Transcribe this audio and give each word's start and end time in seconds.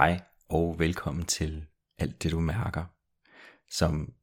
Hej 0.00 0.20
og 0.48 0.78
velkommen 0.78 1.26
til 1.26 1.66
Alt 1.98 2.22
det 2.22 2.32
du 2.32 2.40
mærker, 2.40 2.84
som 3.70 4.14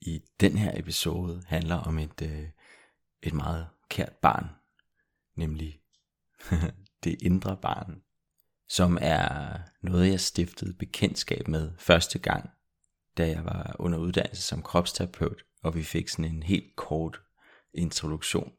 i 0.00 0.22
den 0.40 0.58
her 0.58 0.78
episode 0.78 1.42
handler 1.46 1.76
om 1.76 1.98
et, 1.98 2.22
øh, 2.22 2.48
et 3.22 3.34
meget 3.34 3.68
kært 3.88 4.12
barn, 4.12 4.46
nemlig 5.34 5.80
det 7.04 7.22
indre 7.22 7.56
barn, 7.62 8.02
som 8.68 8.98
er 9.00 9.58
noget 9.82 10.10
jeg 10.10 10.20
stiftede 10.20 10.74
bekendtskab 10.74 11.48
med 11.48 11.72
første 11.78 12.18
gang, 12.18 12.50
da 13.16 13.28
jeg 13.28 13.44
var 13.44 13.76
under 13.78 13.98
uddannelse 13.98 14.42
som 14.42 14.62
kropsterapeut, 14.62 15.42
og 15.62 15.74
vi 15.74 15.82
fik 15.82 16.08
sådan 16.08 16.34
en 16.34 16.42
helt 16.42 16.76
kort 16.76 17.22
introduktion 17.74 18.52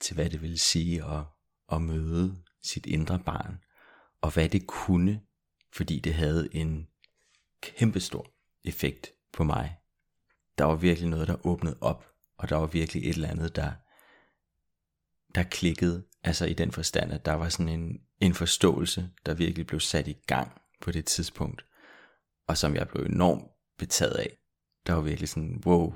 til 0.00 0.14
hvad 0.14 0.30
det 0.30 0.42
ville 0.42 0.58
sige 0.58 1.04
at, 1.04 1.24
at 1.72 1.82
møde 1.82 2.36
sit 2.62 2.86
indre 2.86 3.18
barn, 3.18 3.60
og 4.20 4.34
hvad 4.34 4.48
det 4.48 4.66
kunne 4.66 5.20
fordi 5.72 5.98
det 5.98 6.14
havde 6.14 6.48
en 6.52 6.88
kæmpestor 7.60 8.26
effekt 8.64 9.12
på 9.32 9.44
mig. 9.44 9.76
Der 10.58 10.64
var 10.64 10.74
virkelig 10.74 11.08
noget, 11.08 11.28
der 11.28 11.46
åbnede 11.46 11.78
op, 11.80 12.06
og 12.38 12.48
der 12.48 12.56
var 12.56 12.66
virkelig 12.66 13.02
et 13.02 13.14
eller 13.14 13.28
andet, 13.28 13.56
der, 13.56 13.72
der 15.34 15.42
klikkede, 15.42 16.04
altså 16.22 16.46
i 16.46 16.52
den 16.52 16.72
forstand, 16.72 17.12
at 17.12 17.26
der 17.26 17.32
var 17.32 17.48
sådan 17.48 17.68
en, 17.68 18.00
en 18.20 18.34
forståelse, 18.34 19.10
der 19.26 19.34
virkelig 19.34 19.66
blev 19.66 19.80
sat 19.80 20.08
i 20.08 20.16
gang 20.26 20.60
på 20.80 20.90
det 20.90 21.04
tidspunkt, 21.04 21.64
og 22.48 22.58
som 22.58 22.74
jeg 22.74 22.88
blev 22.88 23.04
enormt 23.04 23.44
betaget 23.78 24.14
af. 24.14 24.38
Der 24.86 24.92
var 24.92 25.02
virkelig 25.02 25.28
sådan, 25.28 25.62
wow, 25.66 25.94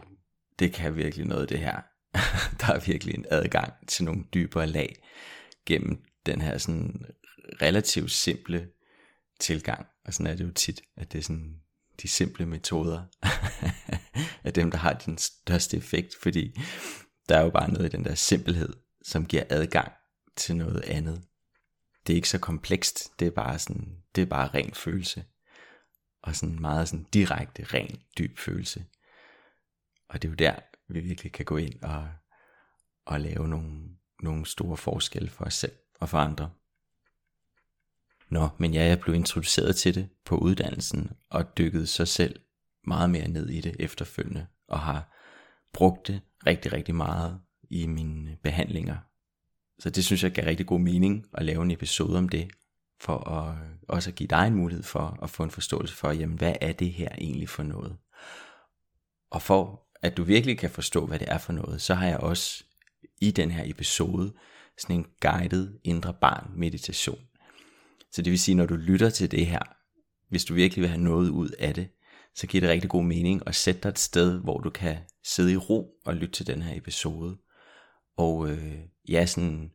det 0.59 0.73
kan 0.73 0.97
virkelig 0.97 1.27
noget 1.27 1.49
det 1.49 1.59
her. 1.59 1.81
der 2.61 2.73
er 2.75 2.87
virkelig 2.87 3.15
en 3.15 3.27
adgang 3.31 3.73
til 3.87 4.05
nogle 4.05 4.25
dybere 4.35 4.67
lag 4.67 4.97
gennem 5.67 6.05
den 6.27 6.41
her 6.41 6.59
sådan 6.59 7.07
relativt 7.63 8.11
simple 8.11 8.69
tilgang. 9.39 9.87
Og 10.05 10.15
sådan 10.15 10.33
er 10.33 10.37
det 10.37 10.45
jo 10.45 10.53
tit, 10.53 10.83
at 10.97 11.13
det 11.13 11.19
er 11.19 11.23
sådan 11.23 11.61
de 12.03 12.09
simple 12.09 12.47
metoder 12.47 13.03
af 14.45 14.53
dem, 14.59 14.71
der 14.71 14.79
har 14.79 14.93
den 14.93 15.19
største 15.19 15.77
effekt, 15.77 16.15
fordi 16.23 16.61
der 17.29 17.39
er 17.39 17.43
jo 17.43 17.51
bare 17.51 17.71
noget 17.71 17.87
i 17.87 17.97
den 17.97 18.05
der 18.05 18.15
simpelhed, 18.15 18.73
som 19.03 19.27
giver 19.27 19.45
adgang 19.51 19.93
til 20.37 20.57
noget 20.57 20.81
andet. 20.81 21.25
Det 22.07 22.13
er 22.13 22.17
ikke 22.17 22.29
så 22.29 22.39
komplekst, 22.39 23.21
det 23.21 23.27
er 23.27 23.31
bare 23.31 23.59
sådan, 23.59 23.97
det 24.15 24.23
er 24.23 24.27
bare 24.27 24.49
ren 24.49 24.75
følelse. 24.75 25.25
Og 26.23 26.37
sådan 26.37 26.61
meget 26.61 26.89
sådan 26.89 27.07
direkte, 27.13 27.65
ren, 27.65 28.01
dyb 28.19 28.39
følelse. 28.39 28.85
Og 30.09 30.23
det 30.23 30.29
er 30.29 30.33
jo 30.33 30.37
der, 30.37 30.57
vi 30.89 31.01
virkelig 31.01 31.33
kan 31.33 31.45
gå 31.45 31.57
ind 31.57 31.83
og, 31.83 32.09
og 33.07 33.21
lave 33.21 33.49
nogle, 33.49 33.89
nogle 34.23 34.47
store 34.47 34.77
forskelle 34.77 35.31
for 35.31 35.45
os 35.45 35.55
selv 35.55 35.73
og 36.01 36.09
for 36.09 36.19
andre. 36.19 36.51
Nå, 38.31 38.49
men 38.59 38.75
ja, 38.75 38.85
jeg 38.85 39.01
blev 39.01 39.15
introduceret 39.15 39.77
til 39.77 39.95
det 39.95 40.09
på 40.25 40.37
uddannelsen, 40.37 41.13
og 41.31 41.59
dykkede 41.59 41.87
så 41.87 42.07
selv 42.07 42.41
meget 42.87 43.11
mere 43.11 43.29
ned 43.29 43.49
i 43.49 43.61
det 43.61 43.77
efterfølgende, 43.79 44.47
og 44.69 44.81
har 44.81 45.13
brugt 45.73 46.07
det 46.07 46.21
rigtig, 46.47 46.73
rigtig 46.73 46.95
meget 46.95 47.41
i 47.71 47.87
mine 47.87 48.37
behandlinger. 48.43 48.97
Så 49.79 49.91
det 49.91 50.05
synes 50.05 50.23
jeg 50.25 50.33
gav 50.33 50.45
rigtig 50.45 50.67
god 50.67 50.81
mening 50.81 51.27
at 51.35 51.45
lave 51.45 51.63
en 51.63 51.71
episode 51.71 52.19
om 52.19 52.29
det, 52.29 52.51
for 53.01 53.31
at 53.31 53.57
også 53.89 54.11
at 54.11 54.15
give 54.15 54.27
dig 54.27 54.47
en 54.47 54.55
mulighed 54.55 54.83
for 54.83 55.19
at 55.23 55.31
få 55.31 55.43
en 55.43 55.51
forståelse 55.51 55.95
for, 55.97 56.13
jamen 56.13 56.39
hvad 56.39 56.55
er 56.61 56.73
det 56.73 56.93
her 56.93 57.09
egentlig 57.19 57.49
for 57.49 57.63
noget? 57.63 57.97
Og 59.31 59.43
for 59.43 59.87
at 60.03 60.17
du 60.17 60.23
virkelig 60.23 60.59
kan 60.59 60.71
forstå, 60.71 61.07
hvad 61.07 61.19
det 61.19 61.29
er 61.31 61.39
for 61.39 61.53
noget, 61.53 61.83
så 61.83 61.95
har 61.95 62.07
jeg 62.07 62.19
også 62.19 62.65
i 63.21 63.31
den 63.31 63.51
her 63.51 63.63
episode 63.67 64.33
sådan 64.79 64.97
en 64.97 65.07
guided 65.21 65.79
indre 65.85 66.15
barn 66.15 66.51
meditation, 66.57 67.26
så 68.13 68.23
det 68.23 68.31
vil 68.31 68.39
sige, 68.39 68.55
når 68.55 68.67
du 68.67 68.77
lytter 68.77 69.11
til 69.11 69.31
det 69.31 69.47
her, 69.47 69.63
hvis 70.29 70.45
du 70.45 70.55
virkelig 70.55 70.83
vil 70.83 70.89
have 70.89 71.03
noget 71.03 71.29
ud 71.29 71.49
af 71.49 71.75
det, 71.75 71.89
så 72.35 72.47
giver 72.47 72.61
det 72.61 72.71
rigtig 72.71 72.91
god 72.91 73.05
mening 73.05 73.43
at 73.47 73.55
sætte 73.55 73.81
dig 73.81 73.89
et 73.89 73.99
sted, 73.99 74.41
hvor 74.41 74.61
du 74.61 74.71
kan 74.71 74.97
sidde 75.25 75.53
i 75.53 75.57
ro 75.57 75.91
og 76.05 76.15
lytte 76.15 76.33
til 76.33 76.47
den 76.47 76.63
her 76.63 76.77
episode. 76.77 77.39
Og 78.17 78.51
øh, 78.51 78.79
ja, 79.09 79.27
sådan, 79.27 79.71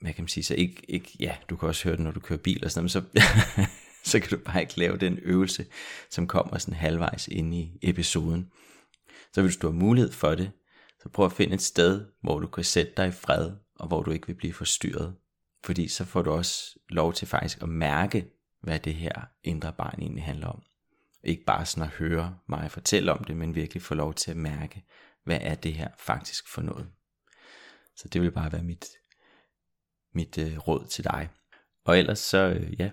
hvad 0.00 0.12
kan 0.12 0.22
man 0.22 0.28
sige, 0.28 0.44
så 0.44 0.54
ikke, 0.54 0.82
ikke, 0.88 1.16
ja, 1.20 1.36
du 1.50 1.56
kan 1.56 1.68
også 1.68 1.84
høre 1.84 1.96
det, 1.96 2.04
når 2.04 2.10
du 2.10 2.20
kører 2.20 2.38
bil 2.38 2.64
og 2.64 2.70
sådan 2.70 2.90
noget, 2.94 3.04
men 3.14 3.22
så, 3.22 3.66
så 4.10 4.20
kan 4.20 4.30
du 4.30 4.44
bare 4.44 4.60
ikke 4.60 4.78
lave 4.78 4.96
den 4.96 5.18
øvelse, 5.22 5.66
som 6.10 6.26
kommer 6.26 6.58
sådan 6.58 6.74
halvvejs 6.74 7.28
ind 7.28 7.54
i 7.54 7.78
episoden. 7.82 8.50
Så 9.34 9.42
hvis 9.42 9.56
du 9.56 9.66
har 9.66 9.74
mulighed 9.74 10.12
for 10.12 10.34
det, 10.34 10.50
så 11.02 11.08
prøv 11.08 11.26
at 11.26 11.32
finde 11.32 11.54
et 11.54 11.62
sted, 11.62 12.06
hvor 12.22 12.40
du 12.40 12.46
kan 12.46 12.64
sætte 12.64 12.92
dig 12.96 13.08
i 13.08 13.10
fred, 13.10 13.52
og 13.74 13.88
hvor 13.88 14.02
du 14.02 14.10
ikke 14.10 14.26
vil 14.26 14.34
blive 14.34 14.52
forstyrret. 14.52 15.14
Fordi 15.64 15.88
så 15.88 16.04
får 16.04 16.22
du 16.22 16.30
også 16.30 16.78
lov 16.88 17.12
til 17.12 17.28
faktisk 17.28 17.62
at 17.62 17.68
mærke, 17.68 18.30
hvad 18.60 18.80
det 18.80 18.94
her 18.94 19.24
indre 19.44 19.72
barn 19.72 19.98
egentlig 20.02 20.24
handler 20.24 20.46
om. 20.46 20.62
Ikke 21.22 21.44
bare 21.44 21.66
sådan 21.66 21.88
at 21.88 21.94
høre 21.94 22.38
mig 22.46 22.70
fortælle 22.70 23.12
om 23.12 23.24
det, 23.24 23.36
men 23.36 23.54
virkelig 23.54 23.82
få 23.82 23.94
lov 23.94 24.14
til 24.14 24.30
at 24.30 24.36
mærke, 24.36 24.84
hvad 25.24 25.38
er 25.42 25.54
det 25.54 25.74
her 25.74 25.88
faktisk 25.98 26.48
for 26.48 26.62
noget. 26.62 26.88
Så 27.96 28.08
det 28.08 28.22
vil 28.22 28.30
bare 28.30 28.52
være 28.52 28.62
mit, 28.62 28.86
mit 30.12 30.38
øh, 30.38 30.58
råd 30.58 30.86
til 30.86 31.04
dig. 31.04 31.28
Og 31.84 31.98
ellers 31.98 32.18
så, 32.18 32.38
øh, 32.38 32.80
ja, 32.80 32.90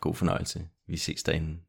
god 0.00 0.14
fornøjelse. 0.14 0.68
Vi 0.86 0.96
ses 0.96 1.22
derinde. 1.22 1.60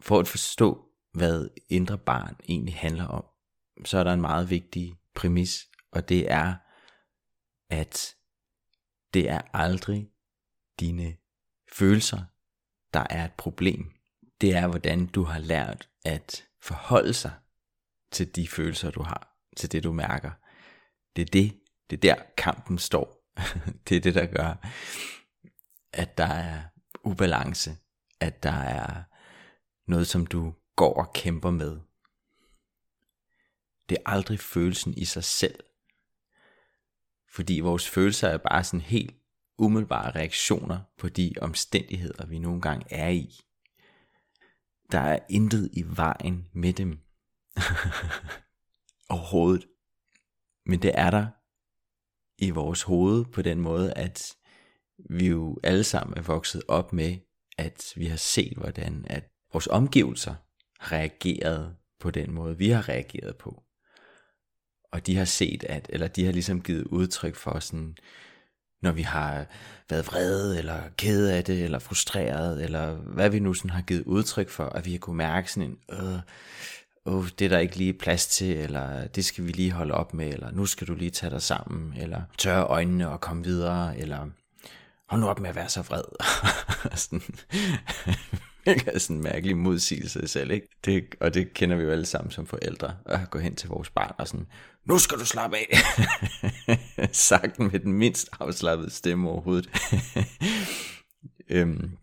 For 0.00 0.20
at 0.20 0.28
forstå, 0.28 0.88
hvad 1.12 1.48
indre 1.68 1.98
barn 1.98 2.36
egentlig 2.48 2.74
handler 2.74 3.06
om, 3.06 3.24
så 3.84 3.98
er 3.98 4.04
der 4.04 4.12
en 4.12 4.20
meget 4.20 4.50
vigtig 4.50 4.94
præmis, 5.14 5.68
og 5.90 6.08
det 6.08 6.32
er, 6.32 6.54
at 7.70 8.16
det 9.14 9.30
er 9.30 9.40
aldrig 9.52 10.10
dine 10.80 11.16
følelser, 11.72 12.24
der 12.94 13.06
er 13.10 13.24
et 13.24 13.32
problem. 13.32 13.92
Det 14.40 14.56
er, 14.56 14.66
hvordan 14.66 15.06
du 15.06 15.22
har 15.22 15.38
lært 15.38 15.88
at 16.04 16.46
forholde 16.62 17.14
sig 17.14 17.32
til 18.10 18.36
de 18.36 18.48
følelser, 18.48 18.90
du 18.90 19.02
har, 19.02 19.36
til 19.56 19.72
det, 19.72 19.84
du 19.84 19.92
mærker. 19.92 20.30
Det 21.16 21.22
er 21.22 21.26
det, 21.26 21.60
det 21.90 22.04
er 22.04 22.14
der 22.14 22.22
kampen 22.36 22.78
står. 22.78 23.32
det 23.88 23.96
er 23.96 24.00
det, 24.00 24.14
der 24.14 24.26
gør, 24.26 24.68
at 25.92 26.18
der 26.18 26.26
er 26.26 26.62
ubalance, 27.04 27.76
at 28.20 28.42
der 28.42 28.50
er 28.52 29.02
noget, 29.90 30.06
som 30.06 30.26
du 30.26 30.54
går 30.76 30.94
og 30.94 31.12
kæmper 31.12 31.50
med. 31.50 31.80
Det 33.88 33.98
er 33.98 34.10
aldrig 34.10 34.40
følelsen 34.40 34.94
i 34.94 35.04
sig 35.04 35.24
selv, 35.24 35.64
fordi 37.36 37.60
vores 37.60 37.88
følelser 37.88 38.28
er 38.28 38.38
bare 38.38 38.64
sådan 38.64 38.80
helt 38.80 39.14
umiddelbare 39.58 40.10
reaktioner 40.10 40.80
på 40.98 41.08
de 41.08 41.32
omstændigheder, 41.40 42.26
vi 42.26 42.38
nogle 42.38 42.60
gange 42.60 42.86
er 42.90 43.08
i. 43.08 43.40
Der 44.92 44.98
er 44.98 45.18
intet 45.30 45.70
i 45.72 45.84
vejen 45.86 46.48
med 46.52 46.72
dem. 46.72 46.98
Overhovedet. 49.08 49.66
Men 50.66 50.82
det 50.82 50.92
er 50.94 51.10
der 51.10 51.26
i 52.38 52.50
vores 52.50 52.82
hoved 52.82 53.24
på 53.24 53.42
den 53.42 53.60
måde, 53.60 53.92
at 53.92 54.36
vi 55.10 55.26
jo 55.26 55.58
alle 55.62 55.84
sammen 55.84 56.18
er 56.18 56.22
vokset 56.22 56.62
op 56.68 56.92
med, 56.92 57.16
at 57.58 57.92
vi 57.96 58.06
har 58.06 58.16
set, 58.16 58.56
hvordan 58.56 59.06
at 59.10 59.30
vores 59.52 59.66
omgivelser 59.66 60.34
har 60.78 60.96
reageret 60.96 61.76
på 62.00 62.10
den 62.10 62.32
måde, 62.32 62.58
vi 62.58 62.68
har 62.68 62.88
reageret 62.88 63.36
på 63.36 63.65
og 64.92 65.06
de 65.06 65.16
har 65.16 65.24
set, 65.24 65.64
at, 65.64 65.86
eller 65.88 66.08
de 66.08 66.24
har 66.24 66.32
ligesom 66.32 66.60
givet 66.62 66.84
udtryk 66.84 67.36
for 67.36 67.58
sådan, 67.58 67.96
når 68.82 68.92
vi 68.92 69.02
har 69.02 69.46
været 69.90 70.06
vrede, 70.06 70.58
eller 70.58 70.82
kede 70.96 71.34
af 71.34 71.44
det, 71.44 71.64
eller 71.64 71.78
frustreret, 71.78 72.64
eller 72.64 72.94
hvad 72.94 73.30
vi 73.30 73.38
nu 73.38 73.54
sådan 73.54 73.70
har 73.70 73.82
givet 73.82 74.04
udtryk 74.04 74.48
for, 74.48 74.64
at 74.64 74.84
vi 74.84 74.92
har 74.92 74.98
kunne 74.98 75.16
mærke 75.16 75.52
sådan 75.52 75.70
en, 75.70 75.78
øh, 75.90 76.18
oh, 77.04 77.28
det 77.38 77.44
er 77.44 77.48
der 77.48 77.58
ikke 77.58 77.76
lige 77.76 77.92
plads 77.92 78.26
til, 78.26 78.56
eller 78.56 79.06
det 79.06 79.24
skal 79.24 79.46
vi 79.46 79.52
lige 79.52 79.72
holde 79.72 79.94
op 79.94 80.14
med, 80.14 80.32
eller 80.32 80.50
nu 80.50 80.66
skal 80.66 80.86
du 80.86 80.94
lige 80.94 81.10
tage 81.10 81.30
dig 81.30 81.42
sammen, 81.42 81.94
eller 81.96 82.22
tørre 82.38 82.64
øjnene 82.66 83.08
og 83.08 83.20
komme 83.20 83.44
videre, 83.44 83.98
eller 83.98 84.26
hold 85.08 85.20
nu 85.20 85.28
op 85.28 85.40
med 85.40 85.48
at 85.48 85.56
være 85.56 85.68
så 85.68 85.82
vred. 85.82 86.04
sådan, 86.96 87.22
er 88.66 88.98
sådan 88.98 89.16
en 89.16 89.22
mærkelig 89.22 89.56
modsigelse 89.56 90.28
selv, 90.28 90.50
ikke? 90.50 90.68
Det, 90.84 91.14
og 91.20 91.34
det 91.34 91.54
kender 91.54 91.76
vi 91.76 91.82
jo 91.82 91.90
alle 91.90 92.06
sammen 92.06 92.30
som 92.30 92.46
forældre, 92.46 92.96
at 93.06 93.30
gå 93.30 93.38
hen 93.38 93.56
til 93.56 93.68
vores 93.68 93.90
barn 93.90 94.14
og 94.18 94.28
sådan, 94.28 94.46
nu 94.84 94.98
skal 94.98 95.18
du 95.18 95.24
slappe 95.24 95.56
af. 95.56 95.78
Sagt 97.12 97.58
med 97.58 97.80
den 97.80 97.92
mindst 97.92 98.28
afslappede 98.40 98.90
stemme 98.90 99.30
overhovedet. 99.30 99.70
øhm, 101.50 101.96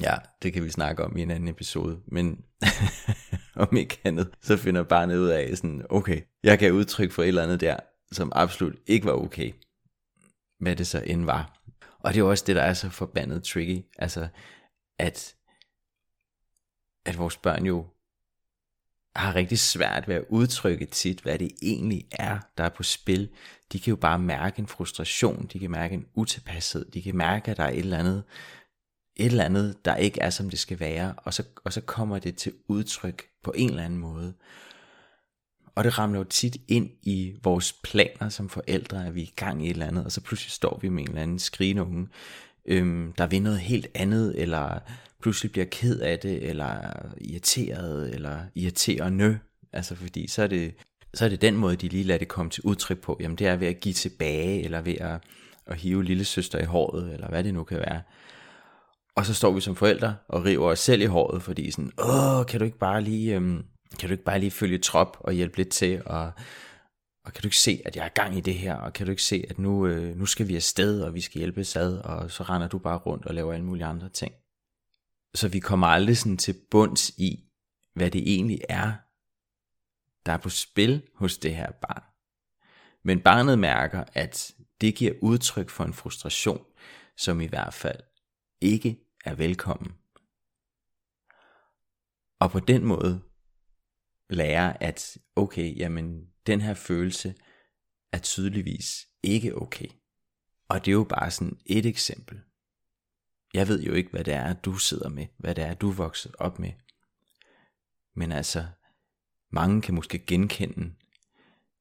ja, 0.00 0.14
det 0.42 0.52
kan 0.52 0.64
vi 0.64 0.70
snakke 0.70 1.04
om 1.04 1.16
i 1.16 1.22
en 1.22 1.30
anden 1.30 1.48
episode, 1.48 2.00
men 2.06 2.44
om 3.54 3.76
ikke 3.76 4.00
andet, 4.04 4.30
så 4.42 4.56
finder 4.56 4.82
barnet 4.82 5.18
ud 5.18 5.28
af 5.28 5.56
sådan, 5.56 5.86
okay, 5.90 6.20
jeg 6.42 6.58
kan 6.58 6.72
udtrykke 6.72 7.14
for 7.14 7.22
et 7.22 7.28
eller 7.28 7.42
andet 7.42 7.60
der, 7.60 7.76
som 8.12 8.32
absolut 8.34 8.76
ikke 8.86 9.06
var 9.06 9.12
okay, 9.12 9.52
hvad 10.60 10.76
det 10.76 10.86
så 10.86 11.02
end 11.06 11.24
var. 11.24 11.58
Og 12.00 12.14
det 12.14 12.20
er 12.20 12.24
jo 12.24 12.30
også 12.30 12.44
det, 12.46 12.56
der 12.56 12.62
er 12.62 12.74
så 12.74 12.90
forbandet 12.90 13.42
tricky, 13.42 13.84
altså 13.98 14.28
at, 14.98 15.34
at 17.08 17.18
vores 17.18 17.36
børn 17.36 17.66
jo 17.66 17.86
har 19.16 19.34
rigtig 19.34 19.58
svært 19.58 20.08
ved 20.08 20.14
at 20.14 20.24
udtrykke 20.28 20.86
tit, 20.86 21.20
hvad 21.20 21.38
det 21.38 21.50
egentlig 21.62 22.06
er, 22.10 22.38
der 22.58 22.64
er 22.64 22.68
på 22.68 22.82
spil. 22.82 23.28
De 23.72 23.80
kan 23.80 23.90
jo 23.90 23.96
bare 23.96 24.18
mærke 24.18 24.58
en 24.58 24.66
frustration, 24.66 25.48
de 25.52 25.58
kan 25.58 25.70
mærke 25.70 25.94
en 25.94 26.06
utilpashed, 26.14 26.84
de 26.84 27.02
kan 27.02 27.16
mærke, 27.16 27.50
at 27.50 27.56
der 27.56 27.62
er 27.62 27.70
et 27.70 27.78
eller 27.78 27.98
andet, 27.98 28.24
et 29.16 29.26
eller 29.26 29.44
andet, 29.44 29.84
der 29.84 29.96
ikke 29.96 30.20
er, 30.20 30.30
som 30.30 30.50
det 30.50 30.58
skal 30.58 30.80
være, 30.80 31.14
og 31.16 31.34
så, 31.34 31.42
og 31.64 31.72
så 31.72 31.80
kommer 31.80 32.18
det 32.18 32.36
til 32.36 32.52
udtryk 32.68 33.28
på 33.42 33.52
en 33.56 33.70
eller 33.70 33.84
anden 33.84 33.98
måde. 33.98 34.34
Og 35.74 35.84
det 35.84 35.98
ramler 35.98 36.18
jo 36.18 36.24
tit 36.24 36.56
ind 36.68 36.90
i 37.02 37.38
vores 37.42 37.72
planer 37.72 38.28
som 38.28 38.48
forældre, 38.48 39.06
at 39.06 39.14
vi 39.14 39.20
er 39.22 39.26
i 39.26 39.32
gang 39.36 39.64
i 39.64 39.66
et 39.66 39.72
eller 39.72 39.86
andet, 39.86 40.04
og 40.04 40.12
så 40.12 40.20
pludselig 40.20 40.50
står 40.50 40.78
vi 40.82 40.88
med 40.88 41.02
en 41.02 41.08
eller 41.08 41.22
anden 41.22 41.38
skrigende 41.38 41.82
unge, 41.82 42.08
øhm, 42.68 43.12
der 43.18 43.26
vil 43.26 43.42
noget 43.42 43.58
helt 43.58 43.86
andet, 43.94 44.42
eller 44.42 44.78
pludselig 45.22 45.52
bliver 45.52 45.64
ked 45.70 46.00
af 46.00 46.18
det, 46.18 46.48
eller 46.48 46.92
irriteret, 47.20 48.14
eller 48.14 48.38
irriterende. 48.54 49.38
Altså 49.72 49.94
fordi 49.94 50.26
så 50.26 50.42
er 50.42 50.46
det, 50.46 50.74
så 51.14 51.24
er 51.24 51.28
det 51.28 51.40
den 51.42 51.56
måde, 51.56 51.76
de 51.76 51.88
lige 51.88 52.04
lader 52.04 52.18
det 52.18 52.28
komme 52.28 52.50
til 52.50 52.62
udtryk 52.64 52.98
på. 52.98 53.16
Jamen 53.20 53.38
det 53.38 53.46
er 53.46 53.56
ved 53.56 53.68
at 53.68 53.80
give 53.80 53.94
tilbage, 53.94 54.64
eller 54.64 54.80
ved 54.80 54.94
at, 55.00 55.22
at 55.66 55.76
hive 55.76 56.04
lille 56.04 56.24
søster 56.24 56.58
i 56.58 56.64
håret, 56.64 57.12
eller 57.12 57.28
hvad 57.28 57.44
det 57.44 57.54
nu 57.54 57.64
kan 57.64 57.78
være. 57.78 58.02
Og 59.16 59.26
så 59.26 59.34
står 59.34 59.50
vi 59.50 59.60
som 59.60 59.76
forældre 59.76 60.16
og 60.28 60.44
river 60.44 60.70
os 60.70 60.78
selv 60.78 61.02
i 61.02 61.06
håret, 61.06 61.42
fordi 61.42 61.70
sådan, 61.70 61.92
åh, 61.98 62.46
kan 62.46 62.58
du 62.58 62.64
ikke 62.64 62.78
bare 62.78 63.00
lige, 63.00 63.34
øhm, 63.34 63.64
kan 63.98 64.08
du 64.08 64.12
ikke 64.12 64.24
bare 64.24 64.38
lige 64.38 64.50
følge 64.50 64.78
trop 64.78 65.16
og 65.20 65.32
hjælpe 65.32 65.56
lidt 65.56 65.68
til, 65.68 66.02
og, 66.06 66.32
og 67.28 67.34
kan 67.34 67.42
du 67.42 67.46
ikke 67.46 67.56
se, 67.56 67.82
at 67.84 67.96
jeg 67.96 68.04
er 68.04 68.08
gang 68.08 68.36
i 68.36 68.40
det 68.40 68.54
her, 68.54 68.74
og 68.74 68.92
kan 68.92 69.06
du 69.06 69.10
ikke 69.10 69.22
se, 69.22 69.44
at 69.48 69.58
nu, 69.58 69.86
øh, 69.86 70.16
nu 70.16 70.26
skal 70.26 70.48
vi 70.48 70.56
afsted, 70.56 71.02
og 71.02 71.14
vi 71.14 71.20
skal 71.20 71.38
hjælpe 71.38 71.64
sad, 71.64 71.98
og 71.98 72.30
så 72.30 72.42
render 72.42 72.68
du 72.68 72.78
bare 72.78 72.98
rundt 72.98 73.26
og 73.26 73.34
laver 73.34 73.52
alle 73.52 73.64
mulige 73.64 73.84
andre 73.84 74.08
ting. 74.08 74.34
Så 75.34 75.48
vi 75.48 75.58
kommer 75.58 75.86
aldrig 75.86 76.16
sådan 76.16 76.36
til 76.36 76.54
bunds 76.70 77.10
i, 77.10 77.44
hvad 77.94 78.10
det 78.10 78.34
egentlig 78.34 78.60
er, 78.68 78.92
der 80.26 80.32
er 80.32 80.36
på 80.36 80.48
spil 80.48 81.02
hos 81.14 81.38
det 81.38 81.56
her 81.56 81.70
barn. 81.70 82.02
Men 83.04 83.20
barnet 83.20 83.58
mærker, 83.58 84.04
at 84.12 84.52
det 84.80 84.94
giver 84.94 85.12
udtryk 85.22 85.70
for 85.70 85.84
en 85.84 85.94
frustration, 85.94 86.64
som 87.16 87.40
i 87.40 87.46
hvert 87.46 87.74
fald 87.74 88.00
ikke 88.60 88.98
er 89.24 89.34
velkommen. 89.34 89.92
Og 92.40 92.50
på 92.50 92.60
den 92.60 92.84
måde 92.84 93.20
lærer, 94.30 94.72
at 94.80 95.18
okay, 95.36 95.78
jamen 95.78 96.28
den 96.48 96.60
her 96.60 96.74
følelse 96.74 97.34
er 98.12 98.18
tydeligvis 98.18 99.06
ikke 99.22 99.62
okay. 99.62 99.88
Og 100.68 100.84
det 100.84 100.90
er 100.90 100.96
jo 100.96 101.04
bare 101.04 101.30
sådan 101.30 101.58
et 101.66 101.86
eksempel. 101.86 102.40
Jeg 103.54 103.68
ved 103.68 103.82
jo 103.82 103.92
ikke, 103.92 104.10
hvad 104.10 104.24
det 104.24 104.34
er, 104.34 104.52
du 104.52 104.76
sidder 104.76 105.08
med, 105.08 105.26
hvad 105.38 105.54
det 105.54 105.64
er, 105.64 105.74
du 105.74 105.90
er 105.90 105.94
vokset 105.94 106.34
op 106.38 106.58
med. 106.58 106.72
Men 108.14 108.32
altså, 108.32 108.66
mange 109.50 109.82
kan 109.82 109.94
måske 109.94 110.18
genkende 110.18 110.94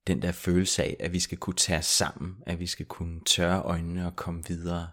den 0.08 0.22
der 0.22 0.32
følelse 0.32 0.84
af, 0.84 0.98
at 1.00 1.14
vi 1.14 1.20
skal 1.20 1.38
kunne 1.38 1.56
tage 1.56 1.80
os 1.80 1.86
sammen, 1.86 2.44
at 2.46 2.60
vi 2.60 2.68
skal 2.68 2.86
kunne 2.86 3.22
tørre 3.26 3.62
øjnene 3.62 4.08
og 4.08 4.16
komme 4.16 4.44
videre, 4.48 4.88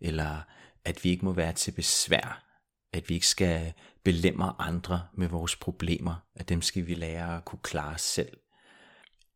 eller 0.00 0.42
at 0.84 1.04
vi 1.04 1.10
ikke 1.10 1.24
må 1.24 1.32
være 1.32 1.52
til 1.52 1.72
besvær, 1.72 2.44
at 2.92 3.08
vi 3.08 3.14
ikke 3.14 3.26
skal 3.26 3.72
belemmer 4.04 4.60
andre 4.60 5.08
med 5.14 5.28
vores 5.28 5.56
problemer, 5.56 6.14
at 6.34 6.48
dem 6.48 6.62
skal 6.62 6.86
vi 6.86 6.94
lære 6.94 7.36
at 7.36 7.44
kunne 7.44 7.62
klare 7.62 7.98
selv. 7.98 8.38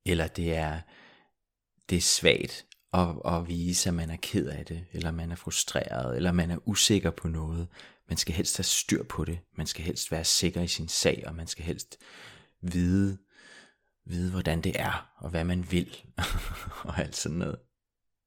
Eller 0.06 0.26
det 0.26 0.54
er, 0.54 0.80
det 1.90 1.96
er 1.96 2.02
svagt 2.02 2.66
at, 2.92 3.08
at 3.24 3.48
vise, 3.48 3.88
at 3.88 3.94
man 3.94 4.10
er 4.10 4.16
ked 4.16 4.46
af 4.46 4.66
det, 4.66 4.84
eller 4.92 5.10
man 5.10 5.32
er 5.32 5.36
frustreret, 5.36 6.16
eller 6.16 6.32
man 6.32 6.50
er 6.50 6.68
usikker 6.68 7.10
på 7.10 7.28
noget. 7.28 7.68
Man 8.08 8.16
skal 8.16 8.34
helst 8.34 8.56
have 8.56 8.64
styr 8.64 9.02
på 9.02 9.24
det. 9.24 9.38
Man 9.56 9.66
skal 9.66 9.84
helst 9.84 10.12
være 10.12 10.24
sikker 10.24 10.62
i 10.62 10.68
sin 10.68 10.88
sag, 10.88 11.24
og 11.26 11.34
man 11.34 11.46
skal 11.46 11.64
helst 11.64 11.98
vide, 12.60 13.18
vide 14.04 14.30
hvordan 14.30 14.60
det 14.60 14.80
er, 14.80 15.12
og 15.18 15.30
hvad 15.30 15.44
man 15.44 15.70
vil, 15.70 15.96
og 16.84 16.98
alt 16.98 17.16
sådan 17.16 17.38
noget. 17.38 17.58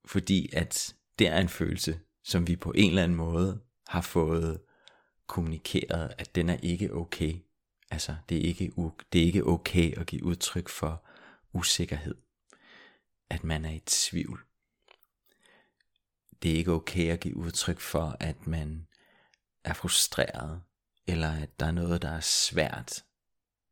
Fordi 0.05 0.49
at 0.53 0.95
det 1.19 1.27
er 1.27 1.39
en 1.39 1.49
følelse, 1.49 1.99
som 2.23 2.47
vi 2.47 2.55
på 2.55 2.71
en 2.71 2.89
eller 2.89 3.03
anden 3.03 3.17
måde 3.17 3.59
har 3.87 4.01
fået 4.01 4.59
kommunikeret, 5.27 6.13
at 6.17 6.35
den 6.35 6.49
er 6.49 6.57
ikke 6.63 6.93
okay. 6.93 7.33
Altså, 7.91 8.15
det 8.29 8.37
er 8.37 8.41
ikke, 8.41 8.71
det 9.13 9.21
er 9.21 9.25
ikke 9.25 9.47
okay 9.47 9.97
at 9.97 10.05
give 10.05 10.23
udtryk 10.23 10.69
for 10.69 11.04
usikkerhed. 11.55 12.15
At 13.29 13.43
man 13.43 13.65
er 13.65 13.71
i 13.71 13.81
tvivl. 13.85 14.45
Det 16.43 16.51
er 16.51 16.55
ikke 16.55 16.71
okay 16.71 17.11
at 17.11 17.19
give 17.19 17.37
udtryk 17.37 17.79
for, 17.79 18.17
at 18.19 18.47
man 18.47 18.87
er 19.63 19.73
frustreret, 19.73 20.61
eller 21.07 21.31
at 21.31 21.59
der 21.59 21.65
er 21.65 21.71
noget, 21.71 22.01
der 22.01 22.09
er 22.09 22.19
svært. 22.19 23.05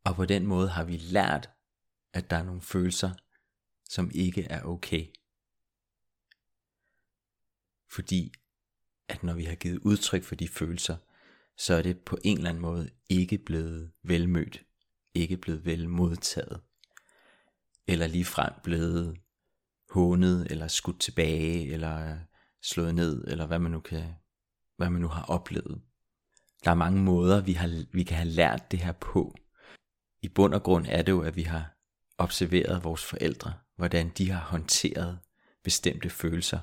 Og 0.04 0.14
på 0.14 0.24
den 0.24 0.46
måde 0.46 0.68
har 0.68 0.84
vi 0.84 0.96
lært, 0.96 1.50
at 2.12 2.30
der 2.30 2.36
er 2.36 2.42
nogle 2.42 2.62
følelser, 2.62 3.10
som 3.84 4.10
ikke 4.14 4.42
er 4.42 4.62
okay. 4.62 5.06
Fordi 7.90 8.32
at 9.08 9.22
når 9.22 9.34
vi 9.34 9.44
har 9.44 9.54
givet 9.54 9.78
udtryk 9.78 10.22
for 10.22 10.34
de 10.34 10.48
følelser, 10.48 10.96
så 11.56 11.74
er 11.74 11.82
det 11.82 12.00
på 12.00 12.18
en 12.24 12.36
eller 12.36 12.50
anden 12.50 12.62
måde 12.62 12.90
ikke 13.08 13.38
blevet 13.38 13.92
velmødt, 14.02 14.64
ikke 15.14 15.36
blevet 15.36 15.64
vel 15.64 15.88
modtaget, 15.88 16.60
eller 17.86 18.06
ligefrem 18.06 18.52
blevet 18.62 19.16
hånet, 19.90 20.46
eller 20.50 20.68
skudt 20.68 21.00
tilbage, 21.00 21.72
eller 21.72 22.18
slået 22.62 22.94
ned, 22.94 23.24
eller 23.26 23.46
hvad 23.46 23.58
man 23.58 23.70
nu 23.70 23.80
kan, 23.80 24.04
hvad 24.76 24.90
man 24.90 25.00
nu 25.00 25.08
har 25.08 25.24
oplevet. 25.24 25.80
Der 26.64 26.70
er 26.70 26.74
mange 26.74 27.02
måder, 27.02 27.40
vi, 27.40 27.52
har, 27.52 27.84
vi 27.92 28.02
kan 28.02 28.16
have 28.16 28.28
lært 28.28 28.70
det 28.70 28.78
her 28.78 28.92
på. 28.92 29.34
I 30.22 30.28
bund 30.28 30.54
og 30.54 30.62
grund 30.62 30.86
er 30.88 31.02
det 31.02 31.12
jo, 31.12 31.20
at 31.20 31.36
vi 31.36 31.42
har 31.42 31.76
observeret 32.18 32.84
vores 32.84 33.04
forældre, 33.04 33.52
hvordan 33.76 34.08
de 34.08 34.30
har 34.30 34.40
håndteret 34.40 35.18
bestemte 35.64 36.10
følelser. 36.10 36.58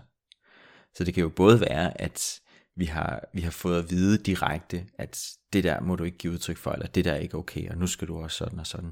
Så 0.96 1.04
det 1.04 1.14
kan 1.14 1.22
jo 1.22 1.30
både 1.30 1.62
være, 1.62 2.02
at 2.02 2.42
vi 2.76 2.86
har, 2.86 3.24
vi 3.34 3.42
har 3.42 3.52
fået 3.52 3.84
at 3.84 3.90
vide 3.90 4.18
direkte, 4.18 4.88
at 4.98 5.28
det 5.54 5.64
der 5.64 5.82
må 5.82 5.96
du 5.96 6.04
ikke 6.04 6.18
give 6.18 6.34
udtryk 6.34 6.58
for, 6.58 6.72
eller 6.72 6.88
det 6.88 7.06
der 7.06 7.12
er 7.12 7.18
ikke 7.18 7.38
okay, 7.38 7.70
og 7.70 7.78
nu 7.78 7.88
skal 7.88 8.08
du 8.08 8.22
også 8.24 8.38
sådan 8.38 8.60
og 8.60 8.68
sådan. 8.68 8.92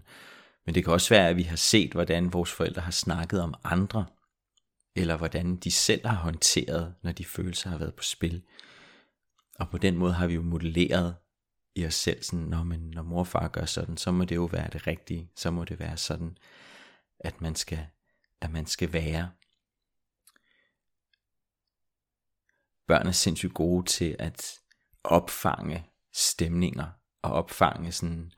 Men 0.65 0.75
det 0.75 0.83
kan 0.83 0.93
også 0.93 1.09
være, 1.09 1.29
at 1.29 1.35
vi 1.35 1.43
har 1.43 1.55
set, 1.55 1.91
hvordan 1.91 2.33
vores 2.33 2.51
forældre 2.51 2.81
har 2.81 2.91
snakket 2.91 3.41
om 3.41 3.53
andre, 3.63 4.05
eller 4.95 5.17
hvordan 5.17 5.55
de 5.55 5.71
selv 5.71 6.07
har 6.07 6.15
håndteret, 6.15 6.95
når 7.03 7.11
de 7.11 7.25
følelser 7.25 7.69
har 7.69 7.77
været 7.77 7.95
på 7.95 8.03
spil. 8.03 8.43
Og 9.59 9.69
på 9.69 9.77
den 9.77 9.97
måde 9.97 10.13
har 10.13 10.27
vi 10.27 10.33
jo 10.33 10.41
modelleret 10.41 11.15
i 11.75 11.85
os 11.85 11.93
selv, 11.93 12.23
sådan, 12.23 12.45
når, 12.45 12.63
man, 12.63 12.79
når 12.79 13.03
mor 13.03 13.19
og 13.19 13.27
far 13.27 13.47
gør 13.47 13.65
sådan, 13.65 13.97
så 13.97 14.11
må 14.11 14.25
det 14.25 14.35
jo 14.35 14.45
være 14.45 14.69
det 14.73 14.87
rigtige, 14.87 15.31
så 15.35 15.51
må 15.51 15.65
det 15.65 15.79
være 15.79 15.97
sådan, 15.97 16.37
at 17.19 17.41
man 17.41 17.55
skal, 17.55 17.87
at 18.41 18.51
man 18.51 18.65
skal 18.65 18.93
være. 18.93 19.31
Børn 22.87 23.07
er 23.07 23.11
sindssygt 23.11 23.53
gode 23.53 23.85
til 23.85 24.15
at 24.19 24.59
opfange 25.03 25.85
stemninger, 26.13 26.87
og 27.21 27.31
opfange 27.31 27.91
sådan, 27.91 28.31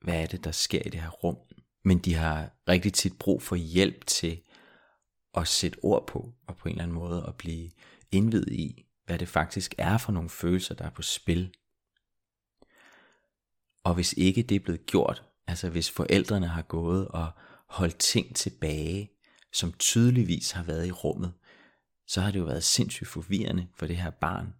hvad 0.00 0.22
er 0.22 0.26
det, 0.26 0.44
der 0.44 0.50
sker 0.50 0.82
i 0.86 0.88
det 0.88 1.00
her 1.00 1.10
rum. 1.10 1.36
Men 1.84 1.98
de 1.98 2.14
har 2.14 2.50
rigtig 2.68 2.92
tit 2.92 3.18
brug 3.18 3.42
for 3.42 3.56
hjælp 3.56 4.06
til 4.06 4.42
at 5.34 5.48
sætte 5.48 5.78
ord 5.82 6.06
på, 6.06 6.32
og 6.46 6.56
på 6.56 6.68
en 6.68 6.72
eller 6.72 6.82
anden 6.82 6.94
måde 6.94 7.24
at 7.28 7.34
blive 7.34 7.70
indvidet 8.10 8.52
i, 8.52 8.86
hvad 9.04 9.18
det 9.18 9.28
faktisk 9.28 9.74
er 9.78 9.98
for 9.98 10.12
nogle 10.12 10.30
følelser, 10.30 10.74
der 10.74 10.84
er 10.84 10.90
på 10.90 11.02
spil. 11.02 11.54
Og 13.84 13.94
hvis 13.94 14.12
ikke 14.12 14.42
det 14.42 14.54
er 14.54 14.60
blevet 14.60 14.86
gjort, 14.86 15.24
altså 15.46 15.68
hvis 15.68 15.90
forældrene 15.90 16.48
har 16.48 16.62
gået 16.62 17.08
og 17.08 17.30
holdt 17.66 17.98
ting 17.98 18.36
tilbage, 18.36 19.10
som 19.52 19.72
tydeligvis 19.72 20.50
har 20.50 20.62
været 20.62 20.86
i 20.86 20.92
rummet, 20.92 21.32
så 22.06 22.20
har 22.20 22.30
det 22.30 22.38
jo 22.38 22.44
været 22.44 22.64
sindssygt 22.64 23.08
forvirrende 23.08 23.68
for 23.74 23.86
det 23.86 23.96
her 23.96 24.10
barn. 24.10 24.54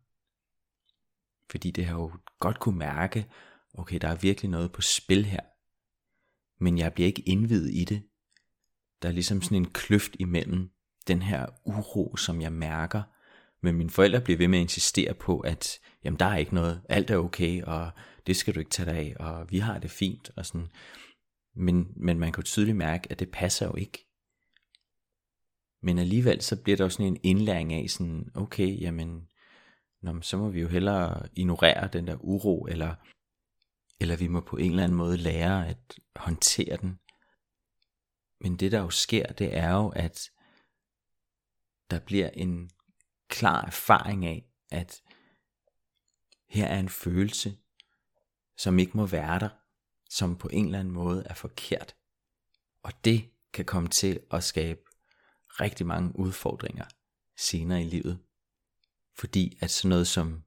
Fordi 1.51 1.71
det 1.71 1.87
har 1.87 1.95
jo 1.95 2.13
godt 2.39 2.61
kunne 2.61 2.79
mærke, 2.79 3.27
okay, 3.75 3.99
der 4.01 4.09
er 4.09 4.17
virkelig 4.17 4.51
noget 4.51 4.73
på 4.73 4.83
spil 4.83 5.25
her. 5.25 5.41
Men 6.65 6.79
jeg 6.79 6.93
bliver 6.93 7.07
ikke 7.07 7.23
indvidet 7.29 7.75
i 7.75 7.85
det. 7.85 8.03
Der 9.03 9.09
er 9.09 9.13
ligesom 9.13 9.43
sådan 9.43 9.57
en 9.57 9.71
kløft 9.71 10.17
imellem 10.19 10.71
den 11.09 11.23
her 11.23 11.47
uro, 11.65 12.17
som 12.17 12.41
jeg 12.41 12.53
mærker, 12.53 13.03
men 13.63 13.75
mine 13.75 13.91
forældre 13.91 14.21
bliver 14.21 14.39
ved 14.39 14.49
med 14.49 14.59
at 14.59 14.63
insistere 14.63 15.15
på, 15.15 15.41
at 15.41 15.79
jamen, 16.05 16.19
der 16.19 16.27
er 16.27 16.37
ikke 16.37 16.55
noget, 16.55 16.83
alt 16.89 17.11
er 17.11 17.17
okay, 17.17 17.63
og 17.63 17.91
det 18.27 18.37
skal 18.37 18.55
du 18.55 18.59
ikke 18.59 18.71
tage 18.71 18.91
dig 18.91 18.99
af, 18.99 19.17
og 19.21 19.51
vi 19.51 19.59
har 19.59 19.79
det 19.79 19.91
fint, 19.91 20.31
og 20.37 20.47
sådan. 20.47 20.69
Men, 21.57 21.93
men 21.97 22.19
man 22.19 22.33
kan 22.33 22.43
jo 22.43 22.47
tydeligt 22.47 22.77
mærke, 22.77 23.13
at 23.13 23.19
det 23.19 23.31
passer 23.31 23.67
jo 23.67 23.75
ikke. 23.75 24.07
Men 25.83 25.99
alligevel 25.99 26.41
så 26.41 26.63
bliver 26.63 26.77
der 26.77 26.85
jo 26.85 26.91
sådan 26.91 27.07
en 27.07 27.21
indlæring 27.23 27.73
af 27.73 27.91
sådan, 27.91 28.31
okay, 28.35 28.81
jamen, 28.81 29.29
nå, 30.03 30.21
så 30.21 30.37
må 30.37 30.49
vi 30.49 30.61
jo 30.61 30.69
hellere 30.69 31.29
ignorere 31.37 31.89
den 31.93 32.07
der 32.07 32.17
uro, 32.21 32.67
eller, 32.67 32.95
eller 34.01 34.17
vi 34.17 34.29
må 34.29 34.41
på 34.41 34.57
en 34.57 34.71
eller 34.71 34.85
anden 34.85 34.99
måde 34.99 35.17
lære 35.17 35.69
at 35.69 36.01
håndtere 36.17 36.77
den. 36.77 36.99
Men 38.41 38.57
det 38.57 38.73
der 38.73 38.81
jo 38.81 38.91
sker, 38.91 39.33
det 39.33 39.57
er 39.57 39.71
jo, 39.71 39.89
at 39.89 40.31
der 41.91 41.99
bliver 41.99 42.31
en 42.31 42.71
klar 43.29 43.65
erfaring 43.65 44.27
af, 44.27 44.45
at 44.71 45.03
her 46.49 46.67
er 46.67 46.79
en 46.79 46.89
følelse, 46.89 47.57
som 48.57 48.79
ikke 48.79 48.97
må 48.97 49.07
være 49.07 49.39
der, 49.39 49.49
som 50.11 50.37
på 50.37 50.49
en 50.53 50.65
eller 50.65 50.79
anden 50.79 50.95
måde 50.95 51.27
er 51.27 51.35
forkert. 51.35 51.97
Og 52.83 52.93
det 53.05 53.31
kan 53.53 53.65
komme 53.65 53.89
til 53.89 54.21
at 54.31 54.45
skabe 54.45 54.81
rigtig 55.61 55.87
mange 55.87 56.19
udfordringer 56.19 56.85
senere 57.37 57.83
i 57.83 57.85
livet. 57.85 58.19
Fordi 59.15 59.59
at 59.61 59.71
sådan 59.71 59.89
noget 59.89 60.07
som 60.07 60.45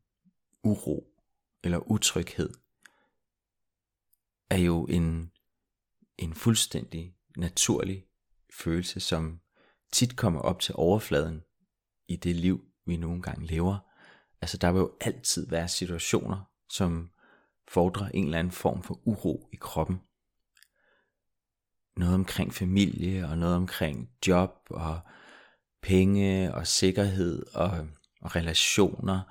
uro 0.64 1.08
eller 1.64 1.92
utryghed 1.92 2.63
er 4.54 4.58
jo 4.58 4.86
en, 4.86 5.32
en 6.18 6.34
fuldstændig 6.34 7.16
naturlig 7.38 8.06
følelse, 8.54 9.00
som 9.00 9.40
tit 9.92 10.16
kommer 10.16 10.40
op 10.40 10.60
til 10.60 10.76
overfladen 10.78 11.42
i 12.08 12.16
det 12.16 12.36
liv, 12.36 12.66
vi 12.86 12.98
nogle 12.98 13.22
gange 13.22 13.46
lever. 13.46 13.78
Altså 14.42 14.58
der 14.58 14.72
vil 14.72 14.80
jo 14.80 14.92
altid 15.02 15.50
være 15.50 15.68
situationer, 15.68 16.50
som 16.70 17.10
fordrer 17.68 18.10
en 18.10 18.26
eller 18.26 18.40
anden 18.40 18.52
form 18.52 18.84
for 18.84 19.00
uro 19.08 19.50
i 19.54 19.56
kroppen. 19.56 20.02
Noget 21.98 22.16
omkring 22.16 22.54
familie, 22.54 23.28
og 23.28 23.38
noget 23.38 23.56
omkring 23.56 24.10
job, 24.28 24.52
og 24.70 25.00
penge, 25.82 26.54
og 26.54 26.68
sikkerhed, 26.68 27.46
og, 27.56 27.88
og 28.22 28.36
relationer. 28.36 29.22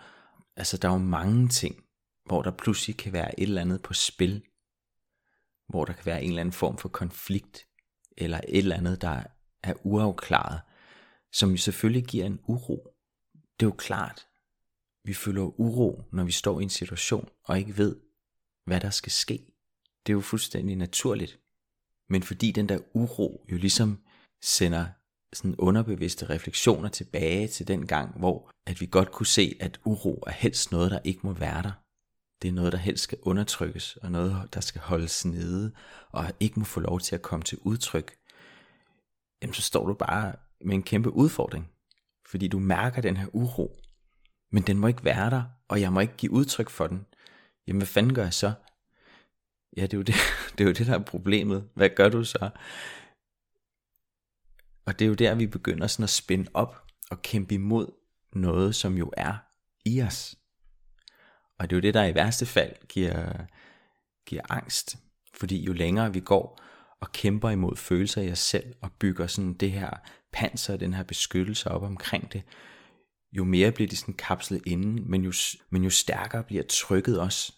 Altså 0.56 0.76
der 0.76 0.88
er 0.88 0.92
jo 0.92 0.98
mange 0.98 1.48
ting, 1.48 1.84
hvor 2.24 2.42
der 2.42 2.50
pludselig 2.50 2.96
kan 2.96 3.12
være 3.12 3.40
et 3.40 3.46
eller 3.46 3.60
andet 3.60 3.82
på 3.82 3.94
spil. 3.94 4.42
Hvor 5.72 5.84
der 5.84 5.92
kan 5.92 6.06
være 6.06 6.22
en 6.22 6.28
eller 6.28 6.40
anden 6.40 6.52
form 6.52 6.78
for 6.78 6.88
konflikt, 6.88 7.66
eller 8.16 8.40
et 8.48 8.58
eller 8.58 8.76
andet, 8.76 9.02
der 9.02 9.22
er 9.62 9.74
uafklaret, 9.82 10.60
som 11.32 11.50
jo 11.50 11.56
selvfølgelig 11.56 12.04
giver 12.04 12.26
en 12.26 12.40
uro. 12.46 12.88
Det 13.60 13.66
er 13.66 13.70
jo 13.70 13.76
klart, 13.78 14.26
vi 15.04 15.14
føler 15.14 15.60
uro, 15.60 16.02
når 16.12 16.24
vi 16.24 16.32
står 16.32 16.60
i 16.60 16.62
en 16.62 16.70
situation 16.70 17.28
og 17.44 17.58
ikke 17.58 17.78
ved, 17.78 17.96
hvad 18.64 18.80
der 18.80 18.90
skal 18.90 19.12
ske. 19.12 19.46
Det 20.06 20.12
er 20.12 20.16
jo 20.16 20.20
fuldstændig 20.20 20.76
naturligt. 20.76 21.40
Men 22.08 22.22
fordi 22.22 22.50
den 22.50 22.68
der 22.68 22.78
uro 22.94 23.46
jo 23.52 23.56
ligesom 23.56 23.98
sender 24.42 24.86
sådan 25.32 25.56
underbevidste 25.56 26.28
refleksioner 26.30 26.88
tilbage 26.88 27.48
til 27.48 27.68
den 27.68 27.86
gang, 27.86 28.18
hvor 28.18 28.50
at 28.66 28.80
vi 28.80 28.86
godt 28.86 29.12
kunne 29.12 29.26
se, 29.26 29.56
at 29.60 29.80
uro 29.84 30.22
er 30.26 30.32
helst 30.32 30.72
noget, 30.72 30.90
der 30.90 30.98
ikke 31.04 31.20
må 31.22 31.32
være 31.32 31.62
der. 31.62 31.81
Det 32.42 32.48
er 32.48 32.52
noget, 32.52 32.72
der 32.72 32.78
helst 32.78 33.04
skal 33.04 33.18
undertrykkes, 33.22 33.96
og 33.96 34.12
noget, 34.12 34.54
der 34.54 34.60
skal 34.60 34.80
holdes 34.80 35.24
nede, 35.24 35.72
og 36.12 36.32
ikke 36.40 36.58
må 36.58 36.64
få 36.64 36.80
lov 36.80 37.00
til 37.00 37.14
at 37.14 37.22
komme 37.22 37.42
til 37.42 37.58
udtryk. 37.60 38.16
Jamen, 39.42 39.54
så 39.54 39.62
står 39.62 39.86
du 39.86 39.94
bare 39.94 40.34
med 40.64 40.74
en 40.74 40.82
kæmpe 40.82 41.10
udfordring. 41.10 41.70
Fordi 42.26 42.48
du 42.48 42.58
mærker 42.58 43.02
den 43.02 43.16
her 43.16 43.26
uro, 43.32 43.80
men 44.50 44.62
den 44.62 44.78
må 44.78 44.86
ikke 44.86 45.04
være 45.04 45.30
der, 45.30 45.42
og 45.68 45.80
jeg 45.80 45.92
må 45.92 46.00
ikke 46.00 46.16
give 46.16 46.32
udtryk 46.32 46.70
for 46.70 46.86
den. 46.86 47.06
Jamen 47.66 47.78
hvad 47.78 47.86
fanden 47.86 48.14
gør 48.14 48.22
jeg 48.22 48.34
så? 48.34 48.52
Ja, 49.76 49.82
det 49.82 49.94
er 49.94 49.98
jo 49.98 50.02
det, 50.02 50.14
det, 50.58 50.60
er 50.60 50.68
jo 50.68 50.72
det 50.72 50.86
der 50.86 50.94
er 50.94 51.04
problemet. 51.04 51.68
Hvad 51.74 51.90
gør 51.96 52.08
du 52.08 52.24
så? 52.24 52.50
Og 54.86 54.98
det 54.98 55.04
er 55.04 55.08
jo 55.08 55.14
der, 55.14 55.34
vi 55.34 55.46
begynder 55.46 55.86
sådan 55.86 56.04
at 56.04 56.10
spænde 56.10 56.50
op 56.54 56.86
og 57.10 57.22
kæmpe 57.22 57.54
imod 57.54 57.86
noget, 58.32 58.74
som 58.74 58.98
jo 58.98 59.12
er 59.16 59.34
i 59.84 60.02
os. 60.02 60.36
Og 61.62 61.70
det 61.70 61.76
er 61.76 61.78
jo 61.78 61.82
det, 61.82 61.94
der 61.94 62.04
i 62.04 62.14
værste 62.14 62.46
fald 62.46 62.72
giver, 62.88 63.32
giver 64.26 64.42
angst. 64.48 64.96
Fordi 65.34 65.64
jo 65.64 65.72
længere 65.72 66.12
vi 66.12 66.20
går 66.20 66.60
og 67.00 67.12
kæmper 67.12 67.50
imod 67.50 67.76
følelser 67.76 68.22
i 68.22 68.32
os 68.32 68.38
selv, 68.38 68.74
og 68.80 68.92
bygger 68.92 69.26
sådan 69.26 69.54
det 69.54 69.72
her 69.72 69.90
panser, 70.32 70.76
den 70.76 70.94
her 70.94 71.02
beskyttelse 71.02 71.70
op 71.70 71.82
omkring 71.82 72.32
det, 72.32 72.42
jo 73.32 73.44
mere 73.44 73.72
bliver 73.72 73.88
de 73.88 73.96
sådan 73.96 74.14
kapslet 74.14 74.62
inden, 74.66 75.10
men 75.10 75.24
jo, 75.24 75.32
men 75.70 75.84
jo 75.84 75.90
stærkere 75.90 76.44
bliver 76.44 76.62
trykket 76.68 77.20
også. 77.20 77.52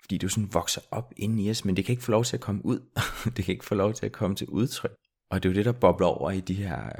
Fordi 0.00 0.18
det 0.18 0.22
jo 0.22 0.28
sådan 0.28 0.54
vokser 0.54 0.80
op 0.90 1.12
inden 1.16 1.38
i 1.38 1.50
os, 1.50 1.64
men 1.64 1.76
det 1.76 1.84
kan 1.84 1.92
ikke 1.92 2.04
få 2.04 2.10
lov 2.10 2.24
til 2.24 2.36
at 2.36 2.40
komme 2.40 2.64
ud. 2.66 2.80
det 3.36 3.44
kan 3.44 3.52
ikke 3.52 3.64
få 3.64 3.74
lov 3.74 3.94
til 3.94 4.06
at 4.06 4.12
komme 4.12 4.36
til 4.36 4.46
udtryk. 4.46 4.94
Og 5.30 5.42
det 5.42 5.48
er 5.48 5.52
jo 5.52 5.56
det, 5.56 5.64
der 5.64 5.72
bobler 5.72 6.06
over 6.06 6.30
i 6.30 6.40
de 6.40 6.54
her 6.54 6.90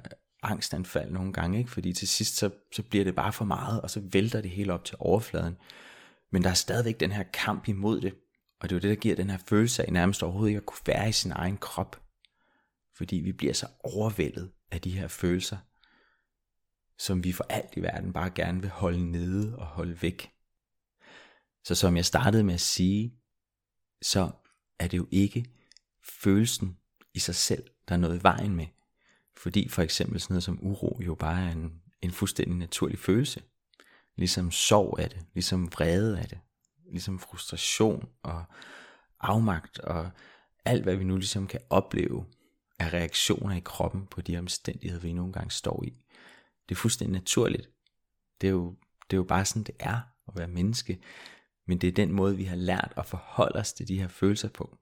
angstanfald 0.42 1.10
nogle 1.10 1.32
gange, 1.32 1.58
ikke? 1.58 1.70
fordi 1.70 1.92
til 1.92 2.08
sidst 2.08 2.36
så, 2.36 2.50
så 2.72 2.82
bliver 2.82 3.04
det 3.04 3.14
bare 3.14 3.32
for 3.32 3.44
meget, 3.44 3.80
og 3.80 3.90
så 3.90 4.02
vælter 4.12 4.40
det 4.40 4.50
hele 4.50 4.72
op 4.72 4.84
til 4.84 4.96
overfladen. 4.98 5.56
Men 6.32 6.42
der 6.42 6.50
er 6.50 6.54
stadigvæk 6.54 7.00
den 7.00 7.12
her 7.12 7.22
kamp 7.22 7.68
imod 7.68 8.00
det, 8.00 8.14
og 8.60 8.70
det 8.70 8.76
er 8.76 8.78
jo 8.78 8.80
det, 8.80 8.90
der 8.90 9.02
giver 9.02 9.16
den 9.16 9.30
her 9.30 9.38
følelse 9.38 9.86
af 9.86 9.92
nærmest 9.92 10.22
overhovedet 10.22 10.50
ikke 10.50 10.58
at 10.58 10.66
kunne 10.66 10.86
være 10.86 11.08
i 11.08 11.12
sin 11.12 11.32
egen 11.32 11.56
krop. 11.56 12.02
Fordi 12.96 13.16
vi 13.16 13.32
bliver 13.32 13.54
så 13.54 13.66
overvældet 13.84 14.52
af 14.70 14.80
de 14.80 14.98
her 14.98 15.08
følelser, 15.08 15.56
som 16.98 17.24
vi 17.24 17.32
for 17.32 17.46
alt 17.48 17.76
i 17.76 17.80
verden 17.80 18.12
bare 18.12 18.30
gerne 18.30 18.60
vil 18.60 18.70
holde 18.70 19.10
nede 19.10 19.58
og 19.58 19.66
holde 19.66 20.02
væk. 20.02 20.32
Så 21.64 21.74
som 21.74 21.96
jeg 21.96 22.04
startede 22.04 22.44
med 22.44 22.54
at 22.54 22.60
sige, 22.60 23.14
så 24.02 24.30
er 24.78 24.88
det 24.88 24.96
jo 24.96 25.08
ikke 25.10 25.46
følelsen 26.04 26.78
i 27.14 27.18
sig 27.18 27.34
selv, 27.34 27.64
der 27.88 27.94
er 27.94 27.98
noget 27.98 28.18
i 28.18 28.22
vejen 28.22 28.56
med. 28.56 28.66
Fordi 29.36 29.68
for 29.68 29.82
eksempel 29.82 30.20
sådan 30.20 30.34
noget 30.34 30.44
som 30.44 30.58
uro 30.62 31.00
jo 31.06 31.14
bare 31.14 31.48
er 31.48 31.52
en, 31.52 31.82
en 32.02 32.10
fuldstændig 32.10 32.56
naturlig 32.56 32.98
følelse. 32.98 33.42
Ligesom 34.16 34.50
sorg 34.50 34.98
af 34.98 35.10
det, 35.10 35.26
ligesom 35.34 35.72
vrede 35.72 36.18
af 36.18 36.28
det, 36.28 36.38
ligesom 36.90 37.18
frustration 37.18 38.08
og 38.22 38.44
afmagt 39.20 39.78
og 39.78 40.10
alt 40.64 40.82
hvad 40.82 40.96
vi 40.96 41.04
nu 41.04 41.16
ligesom 41.16 41.46
kan 41.46 41.60
opleve 41.70 42.26
af 42.78 42.92
reaktioner 42.92 43.56
i 43.56 43.60
kroppen 43.60 44.06
på 44.06 44.20
de 44.20 44.38
omstændigheder, 44.38 45.02
vi 45.02 45.12
nogle 45.12 45.32
gange 45.32 45.50
står 45.50 45.84
i. 45.84 45.96
Det 46.68 46.74
er 46.74 46.78
fuldstændig 46.78 47.12
naturligt. 47.12 47.70
Det 48.40 48.46
er 48.46 48.50
jo, 48.50 48.74
det 49.10 49.16
er 49.16 49.16
jo 49.16 49.24
bare 49.24 49.44
sådan, 49.44 49.62
det 49.62 49.74
er 49.78 50.00
at 50.28 50.36
være 50.36 50.48
menneske. 50.48 51.00
Men 51.66 51.78
det 51.78 51.88
er 51.88 51.92
den 51.92 52.12
måde, 52.12 52.36
vi 52.36 52.44
har 52.44 52.56
lært 52.56 52.92
at 52.96 53.06
forholde 53.06 53.58
os 53.58 53.72
til 53.72 53.88
de 53.88 53.98
her 53.98 54.08
følelser 54.08 54.48
på, 54.48 54.78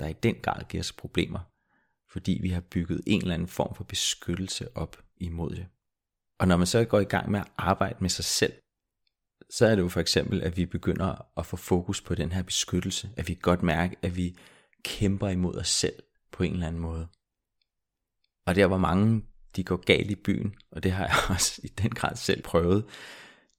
der 0.00 0.06
i 0.06 0.12
den 0.12 0.34
grad 0.42 0.64
giver 0.68 0.82
os 0.82 0.92
problemer. 0.92 1.40
Fordi 2.08 2.38
vi 2.42 2.48
har 2.48 2.60
bygget 2.60 3.00
en 3.06 3.20
eller 3.20 3.34
anden 3.34 3.48
form 3.48 3.74
for 3.74 3.84
beskyttelse 3.84 4.76
op 4.76 5.02
imod 5.16 5.50
det. 5.50 5.66
Og 6.38 6.48
når 6.48 6.56
man 6.56 6.66
så 6.66 6.84
går 6.84 7.00
i 7.00 7.04
gang 7.04 7.30
med 7.30 7.40
at 7.40 7.46
arbejde 7.56 7.96
med 8.00 8.10
sig 8.10 8.24
selv, 8.24 8.52
så 9.50 9.66
er 9.66 9.74
det 9.74 9.82
jo 9.82 9.88
for 9.88 10.00
eksempel, 10.00 10.42
at 10.42 10.56
vi 10.56 10.66
begynder 10.66 11.26
at 11.36 11.46
få 11.46 11.56
fokus 11.56 12.00
på 12.00 12.14
den 12.14 12.32
her 12.32 12.42
beskyttelse. 12.42 13.10
At 13.16 13.28
vi 13.28 13.38
godt 13.42 13.62
mærke, 13.62 13.96
at 14.02 14.16
vi 14.16 14.36
kæmper 14.84 15.28
imod 15.28 15.54
os 15.54 15.68
selv 15.68 16.02
på 16.32 16.42
en 16.42 16.52
eller 16.52 16.66
anden 16.66 16.82
måde. 16.82 17.08
Og 18.46 18.54
der 18.54 18.66
hvor 18.66 18.78
mange 18.78 19.22
de 19.56 19.64
går 19.64 19.76
galt 19.76 20.10
i 20.10 20.14
byen, 20.14 20.54
og 20.70 20.82
det 20.82 20.92
har 20.92 21.06
jeg 21.06 21.16
også 21.34 21.60
i 21.64 21.68
den 21.68 21.90
grad 21.90 22.16
selv 22.16 22.42
prøvet, 22.42 22.84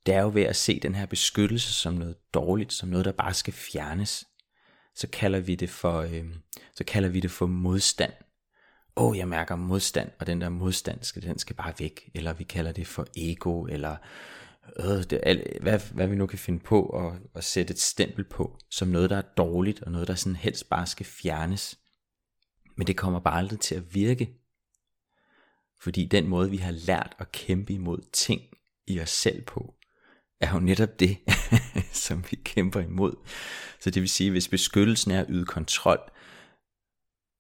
det 0.06 0.16
er 0.16 0.22
jo 0.22 0.32
ved 0.34 0.44
at 0.44 0.56
se 0.56 0.80
den 0.80 0.96
her 0.96 1.06
beskyttelse 1.06 1.74
som 1.74 1.94
noget 1.94 2.16
dårligt, 2.34 2.74
som 2.74 2.90
noget, 2.90 3.06
der 3.06 3.12
bare 3.12 3.34
skal 3.34 3.54
fjernes. 3.54 4.26
Så 4.96 5.08
kalder 5.08 5.40
vi 5.40 5.56
det 5.56 5.70
for, 5.70 6.02
øh, 6.02 6.26
så 6.76 6.84
kalder 6.84 7.10
vi 7.10 7.20
det 7.20 7.32
for 7.32 7.46
modstand. 7.46 8.14
Åh, 8.96 9.06
oh, 9.06 9.18
jeg 9.18 9.28
mærker 9.28 9.56
modstand, 9.56 10.12
og 10.20 10.28
den 10.28 10.42
der 10.42 10.50
modstand, 10.50 11.04
skal, 11.04 11.22
den 11.22 11.40
skal 11.40 11.56
bare 11.56 11.74
væk. 11.80 12.10
Eller 12.16 12.34
vi 12.34 12.44
kalder 12.44 12.72
det 12.72 12.88
for 12.88 13.08
ego, 13.18 13.66
eller 13.66 13.96
øh, 14.80 15.04
det, 15.10 15.20
alt, 15.24 15.62
hvad, 15.62 15.80
hvad 15.94 16.08
vi 16.08 16.16
nu 16.16 16.28
kan 16.28 16.40
finde 16.40 16.60
på 16.60 16.90
at, 16.90 17.20
at 17.36 17.44
sætte 17.44 17.72
et 17.72 17.80
stempel 17.80 18.24
på, 18.24 18.60
som 18.70 18.88
noget, 18.88 19.10
der 19.10 19.18
er 19.18 19.34
dårligt, 19.38 19.82
og 19.82 19.92
noget, 19.92 20.08
der 20.08 20.16
sådan 20.16 20.36
helst 20.36 20.70
bare 20.70 20.88
skal 20.88 21.06
fjernes. 21.06 21.80
Men 22.78 22.88
det 22.88 22.98
kommer 22.98 23.20
bare 23.20 23.38
aldrig 23.38 23.60
til 23.60 23.76
at 23.76 23.96
virke, 23.96 24.30
fordi 25.82 26.06
den 26.06 26.28
måde, 26.28 26.50
vi 26.50 26.58
har 26.58 26.72
lært 26.72 27.16
at 27.20 27.32
kæmpe 27.32 27.74
imod 27.74 28.02
ting 28.14 28.42
i 28.88 29.00
os 29.00 29.10
selv 29.10 29.42
på, 29.42 29.74
er 30.42 30.54
jo 30.54 30.60
netop 30.60 31.00
det, 31.00 31.18
som 32.08 32.24
vi 32.32 32.36
kæmper 32.36 32.80
imod. 32.80 33.16
Så 33.80 33.90
det 33.90 34.02
vil 34.02 34.10
sige, 34.10 34.32
hvis 34.32 34.48
beskyttelsen 34.48 35.12
er 35.12 35.22
at 35.22 35.28
yde 35.30 35.46
kontrol 35.46 36.00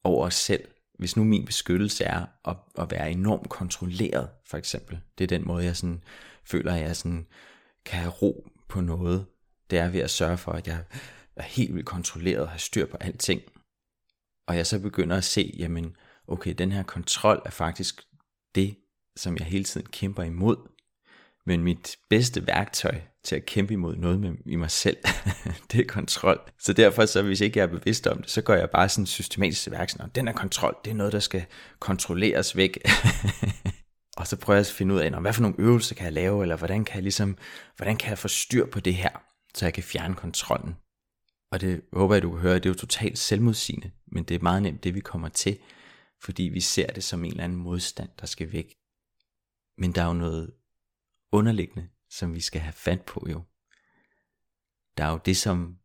over 0.04 0.26
os 0.26 0.36
selv, 0.36 0.68
hvis 1.00 1.18
nu 1.18 1.24
min 1.24 1.46
beskyttelse 1.46 2.04
er 2.04 2.26
at, 2.46 2.56
at 2.78 2.92
være 2.92 3.12
enormt 3.12 3.50
kontrolleret, 3.50 4.30
for 4.46 4.58
eksempel, 4.58 5.00
det 5.18 5.24
er 5.24 5.28
den 5.38 5.48
måde, 5.48 5.66
jeg 5.66 5.76
sådan, 5.76 6.04
føler, 6.50 6.74
at 6.74 6.82
jeg 6.82 6.96
sådan, 6.96 7.28
kan 7.86 8.00
have 8.00 8.12
ro 8.12 8.48
på 8.68 8.82
noget, 8.82 9.26
det 9.70 9.80
er 9.80 9.90
ved 9.90 10.00
at 10.00 10.10
sørge 10.10 10.38
for, 10.38 10.52
at 10.52 10.68
jeg 10.68 10.84
er 11.36 11.44
helt 11.44 11.74
vildt 11.74 11.88
kontrolleret 11.88 12.42
og 12.42 12.50
har 12.50 12.58
styr 12.58 12.86
på 12.86 12.98
alting. 13.00 13.42
Og 14.48 14.58
jeg 14.58 14.68
så 14.68 14.80
begynder 14.80 15.18
at 15.18 15.24
se, 15.24 15.54
jamen, 15.58 15.96
okay, 16.28 16.54
den 16.54 16.72
her 16.72 16.84
kontrol 16.84 17.42
er 17.46 17.50
faktisk 17.50 18.02
det, 18.56 18.76
som 19.16 19.38
jeg 19.38 19.46
hele 19.46 19.64
tiden 19.64 19.88
kæmper 19.88 20.24
imod. 20.24 20.58
Men 21.46 21.64
mit 21.64 21.96
bedste 22.10 22.48
værktøj 22.48 23.02
til 23.24 23.36
at 23.36 23.46
kæmpe 23.46 23.74
imod 23.74 23.96
noget 23.96 24.20
med, 24.20 24.34
i 24.46 24.56
mig 24.56 24.72
selv, 24.72 24.98
det 25.72 25.82
er 25.82 25.86
kontrol. 25.88 26.40
Så 26.60 26.74
derfor, 26.74 27.06
så 27.06 27.22
hvis 27.22 27.42
ikke 27.42 27.60
jeg 27.60 27.64
er 27.64 27.80
bevidst 27.80 28.08
om 28.08 28.22
det, 28.22 28.30
så 28.30 28.42
går 28.42 28.54
jeg 28.54 28.70
bare 28.70 28.90
sådan 28.90 29.06
systematisk 29.06 29.62
til 29.62 29.72
værk. 29.72 30.16
Den 30.16 30.28
er 30.28 30.32
kontrol, 30.32 30.78
det 30.86 30.92
er 30.92 30.96
noget, 30.96 31.14
der 31.14 31.20
skal 31.20 31.46
kontrolleres 31.80 32.56
væk. 32.56 32.78
og 34.18 34.28
så 34.28 34.38
prøver 34.38 34.58
jeg 34.58 34.68
at 34.68 34.74
finde 34.74 34.96
ud 34.96 35.00
af, 35.00 35.22
hvad 35.22 35.34
for 35.34 35.42
nogle 35.42 35.60
øvelser 35.60 35.96
kan 35.96 36.06
jeg 36.06 36.14
lave, 36.14 36.42
eller 36.42 36.58
hvordan 36.58 36.86
kan 36.86 36.96
jeg, 36.96 37.04
ligesom, 37.04 37.38
hvordan 37.76 37.98
kan 37.98 38.10
jeg 38.10 38.18
få 38.18 38.28
styr 38.28 38.66
på 38.66 38.80
det 38.80 38.96
her, 38.96 39.10
så 39.56 39.66
jeg 39.66 39.74
kan 39.74 39.84
fjerne 39.84 40.16
kontrollen. 40.16 40.76
Og 41.52 41.62
det 41.62 41.82
håber 41.94 42.16
jeg, 42.16 42.24
du 42.24 42.32
kan 42.32 42.40
høre, 42.40 42.56
det 42.56 42.66
er 42.66 42.70
jo 42.70 42.76
totalt 42.76 43.18
selvmodsigende, 43.18 43.92
men 44.06 44.24
det 44.24 44.36
er 44.36 44.40
meget 44.44 44.64
nemt 44.64 44.84
det, 44.84 44.96
vi 44.96 45.00
kommer 45.00 45.30
til, 45.30 45.60
fordi 46.22 46.44
vi 46.44 46.62
ser 46.62 46.88
det 46.88 47.04
som 47.04 47.26
en 47.26 47.32
eller 47.32 47.44
anden 47.44 47.58
modstand, 47.58 48.10
der 48.20 48.26
skal 48.26 48.52
væk. 48.52 48.76
Men 49.78 49.92
der 49.92 50.02
er 50.02 50.08
jo 50.08 50.14
noget 50.14 50.54
underliggende, 51.32 51.90
som 52.10 52.34
vi 52.34 52.42
skal 52.42 52.62
have 52.62 52.74
fat 52.74 53.02
på 53.02 53.28
jo. 53.30 53.42
Der 54.98 55.06
er 55.06 55.12
jo 55.12 55.20
det, 55.26 55.38
som 55.38 55.78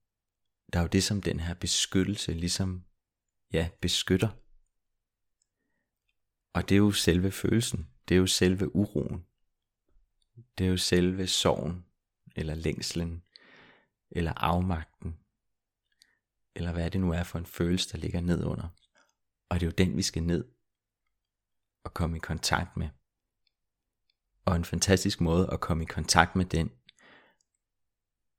der 0.73 0.79
er 0.79 0.83
jo 0.83 0.89
det, 0.89 1.05
som 1.05 1.23
den 1.23 1.41
her 1.41 1.55
beskyttelse 1.55 2.33
ligesom, 2.33 2.85
ja, 3.53 3.69
beskytter. 3.81 4.29
Og 6.55 6.69
det 6.69 6.75
er 6.75 6.79
jo 6.79 6.93
selve 6.93 7.31
følelsen. 7.31 7.92
Det 8.09 8.15
er 8.15 8.19
jo 8.19 8.27
selve 8.27 8.77
uroen. 8.77 9.27
Det 10.59 10.67
er 10.67 10.71
jo 10.71 10.77
selve 10.77 11.27
sorgen, 11.27 11.85
eller 12.37 12.55
længslen, 12.55 13.23
eller 14.11 14.33
afmagten, 14.37 15.19
eller 16.55 16.73
hvad 16.73 16.91
det 16.91 17.01
nu 17.01 17.13
er 17.13 17.23
for 17.23 17.39
en 17.39 17.47
følelse, 17.47 17.93
der 17.93 17.99
ligger 17.99 18.21
ned 18.21 18.45
under. 18.45 18.69
Og 19.49 19.61
det 19.61 19.67
er 19.67 19.71
jo 19.71 19.75
den, 19.79 19.97
vi 19.97 20.03
skal 20.03 20.23
ned 20.23 20.45
og 21.85 21.95
komme 21.95 22.17
i 22.17 22.21
kontakt 22.21 22.77
med. 22.77 22.89
Og 24.45 24.57
en 24.57 24.65
fantastisk 24.65 25.21
måde 25.21 25.51
at 25.53 25.61
komme 25.61 25.83
i 25.83 25.87
kontakt 25.87 26.37
med 26.37 26.45
den, 26.45 26.71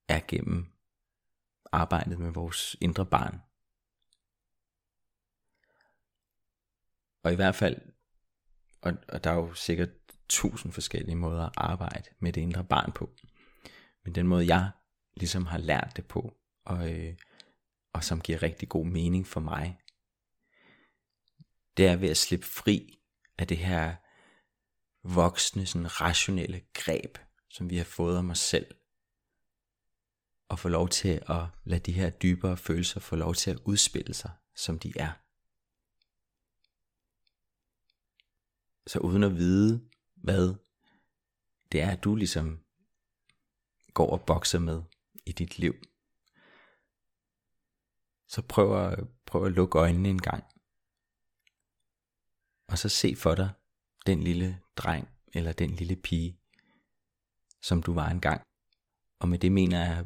er 0.08 0.20
gennem 0.27 0.74
arbejdet 1.72 2.20
med 2.20 2.32
vores 2.32 2.75
indre 2.82 3.05
barn. 3.05 3.41
Og 7.24 7.34
i 7.34 7.36
hvert 7.36 7.55
fald, 7.55 7.82
og, 8.83 8.93
og 9.07 9.23
der 9.23 9.29
er 9.29 9.35
jo 9.35 9.53
sikkert 9.53 9.89
tusind 10.29 10.71
forskellige 10.71 11.15
måder 11.15 11.45
at 11.45 11.51
arbejde 11.57 12.09
med 12.19 12.33
det 12.33 12.41
indre 12.41 12.63
barn 12.63 12.91
på. 12.91 13.09
Men 14.05 14.15
den 14.15 14.27
måde 14.27 14.47
jeg 14.47 14.71
ligesom 15.17 15.45
har 15.45 15.57
lært 15.57 15.93
det 15.95 16.05
på, 16.05 16.37
og, 16.65 16.91
øh, 16.93 17.15
og 17.93 18.03
som 18.03 18.21
giver 18.21 18.43
rigtig 18.43 18.69
god 18.69 18.85
mening 18.85 19.27
for 19.27 19.39
mig, 19.39 19.79
det 21.77 21.87
er 21.87 21.95
ved 21.95 22.09
at 22.09 22.17
slippe 22.17 22.45
fri 22.45 22.99
af 23.37 23.47
det 23.47 23.57
her 23.57 23.95
voksne, 25.03 25.65
sådan 25.65 26.01
rationelle 26.01 26.61
greb, 26.73 27.17
som 27.49 27.69
vi 27.69 27.77
har 27.77 27.83
fået 27.83 28.17
om 28.17 28.29
os 28.29 28.39
selv. 28.39 28.75
Og 30.49 30.59
få 30.59 30.69
lov 30.69 30.89
til 30.89 31.23
at 31.29 31.45
lade 31.63 31.79
de 31.79 31.91
her 31.91 32.09
dybere 32.09 32.57
følelser 32.57 32.99
få 32.99 33.15
lov 33.15 33.35
til 33.35 33.51
at 33.51 33.59
udspille 33.65 34.13
sig, 34.13 34.31
som 34.55 34.79
de 34.79 34.93
er. 34.95 35.23
Så 38.87 38.99
uden 38.99 39.23
at 39.23 39.35
vide, 39.35 39.89
hvad 40.15 40.55
det 41.71 41.81
er, 41.81 41.95
du 41.95 42.15
ligesom 42.15 42.59
går 43.93 44.09
og 44.09 44.25
bokser 44.25 44.59
med 44.59 44.81
i 45.25 45.31
dit 45.31 45.59
liv, 45.59 45.73
så 48.27 48.41
prøv 48.41 48.87
at, 48.87 49.07
prøv 49.25 49.45
at 49.45 49.51
lukke 49.51 49.79
øjnene 49.79 50.09
en 50.09 50.21
gang. 50.21 50.43
Og 52.67 52.77
så 52.77 52.89
se 52.89 53.15
for 53.15 53.35
dig 53.35 53.49
den 54.05 54.23
lille 54.23 54.61
dreng 54.75 55.09
eller 55.33 55.53
den 55.53 55.69
lille 55.69 55.95
pige, 55.95 56.39
som 57.61 57.83
du 57.83 57.93
var 57.93 58.09
engang. 58.09 58.41
Og 59.19 59.29
med 59.29 59.39
det 59.39 59.51
mener 59.51 59.79
jeg, 59.79 60.05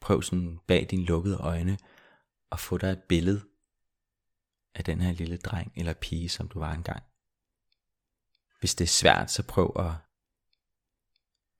prøv 0.00 0.22
sådan 0.22 0.58
bag 0.66 0.86
dine 0.90 1.04
lukkede 1.04 1.36
øjne 1.36 1.78
at 2.52 2.60
få 2.60 2.78
dig 2.78 2.88
et 2.90 3.02
billede 3.02 3.42
af 4.74 4.84
den 4.84 5.00
her 5.00 5.12
lille 5.12 5.36
dreng 5.36 5.72
eller 5.76 5.94
pige, 5.94 6.28
som 6.28 6.48
du 6.48 6.58
var 6.58 6.74
engang. 6.74 7.02
Hvis 8.64 8.74
det 8.74 8.84
er 8.84 8.88
svært, 8.88 9.30
så 9.30 9.42
prøv 9.42 9.72
at 9.78 9.92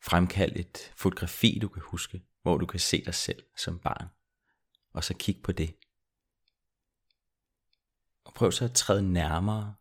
fremkalde 0.00 0.58
et 0.58 0.92
fotografi, 0.96 1.58
du 1.62 1.68
kan 1.68 1.82
huske, 1.82 2.22
hvor 2.42 2.56
du 2.56 2.66
kan 2.66 2.80
se 2.80 3.04
dig 3.04 3.14
selv 3.14 3.46
som 3.56 3.78
barn. 3.78 4.08
Og 4.92 5.04
så 5.04 5.14
kig 5.14 5.42
på 5.42 5.52
det. 5.52 5.76
Og 8.24 8.34
prøv 8.34 8.52
så 8.52 8.64
at 8.64 8.74
træde 8.74 9.12
nærmere 9.12 9.74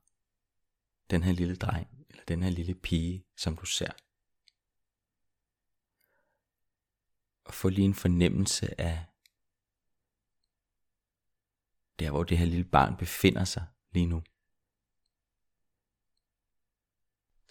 den 1.09 1.23
her 1.23 1.31
lille 1.31 1.55
dreng, 1.55 2.05
eller 2.09 2.23
den 2.23 2.43
her 2.43 2.49
lille 2.49 2.75
pige, 2.75 3.25
som 3.37 3.57
du 3.57 3.65
ser. 3.65 3.91
Og 7.45 7.53
få 7.53 7.69
lige 7.69 7.85
en 7.85 7.95
fornemmelse 7.95 8.81
af 8.81 9.05
der, 11.99 12.11
hvor 12.11 12.23
det 12.23 12.37
her 12.37 12.45
lille 12.45 12.65
barn 12.65 12.97
befinder 12.97 13.45
sig 13.45 13.65
lige 13.91 14.05
nu. 14.05 14.23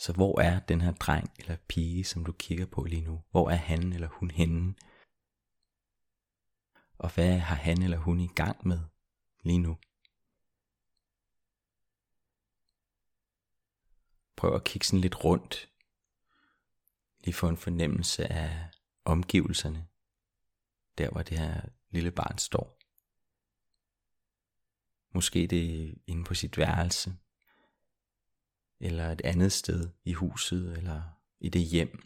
Så 0.02 0.12
hvor 0.12 0.40
er 0.40 0.60
den 0.60 0.80
her 0.80 0.92
dreng 0.92 1.30
eller 1.38 1.56
pige, 1.68 2.04
som 2.04 2.24
du 2.24 2.32
kigger 2.32 2.66
på 2.66 2.82
lige 2.82 3.02
nu? 3.02 3.22
Hvor 3.30 3.50
er 3.50 3.56
han 3.56 3.92
eller 3.92 4.08
hun 4.08 4.30
henne? 4.30 4.74
Og 6.98 7.14
hvad 7.14 7.38
har 7.38 7.54
han 7.54 7.82
eller 7.82 7.98
hun 7.98 8.20
i 8.20 8.26
gang 8.26 8.66
med 8.68 8.80
lige 9.42 9.58
nu? 9.58 9.78
Prøv 14.36 14.54
at 14.54 14.64
kigge 14.64 14.86
sådan 14.86 15.00
lidt 15.00 15.24
rundt. 15.24 15.70
Lige 17.24 17.34
få 17.34 17.48
en 17.48 17.56
fornemmelse 17.56 18.32
af 18.32 18.70
omgivelserne. 19.04 19.88
Der 20.98 21.10
hvor 21.10 21.22
det 21.22 21.38
her 21.38 21.60
lille 21.90 22.10
barn 22.10 22.38
står. 22.38 22.78
Måske 25.14 25.46
det 25.46 25.88
er 25.88 25.94
inde 26.06 26.24
på 26.24 26.34
sit 26.34 26.58
værelse. 26.58 27.16
Eller 28.82 29.12
et 29.12 29.20
andet 29.20 29.52
sted 29.52 29.90
i 30.04 30.12
huset. 30.12 30.78
Eller 30.78 31.02
i 31.40 31.48
det 31.48 31.62
hjem, 31.62 32.02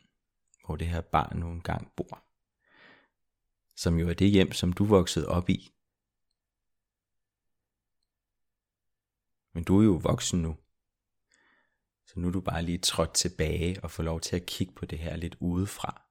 hvor 0.67 0.77
det 0.77 0.87
her 0.87 1.01
barn 1.01 1.39
nu 1.39 1.51
engang 1.51 1.93
bor. 1.97 2.23
Som 3.77 3.99
jo 3.99 4.09
er 4.09 4.15
det 4.15 4.31
hjem, 4.31 4.53
som 4.53 4.73
du 4.73 4.85
voksede 4.85 5.29
op 5.29 5.49
i. 5.49 5.73
Men 9.53 9.65
du 9.65 9.81
er 9.81 9.85
jo 9.85 10.01
voksen 10.03 10.43
nu. 10.43 10.57
Så 12.07 12.21
nu 12.21 12.29
er 12.29 12.33
du 12.33 12.41
bare 12.41 12.63
lige 12.63 12.79
trådt 12.79 13.15
tilbage 13.15 13.85
og 13.85 13.91
får 13.91 14.03
lov 14.03 14.21
til 14.21 14.37
at 14.37 14.47
kigge 14.47 14.73
på 14.73 14.87
det 14.87 14.99
her 14.99 15.17
lidt 15.17 15.37
udefra. 15.41 16.03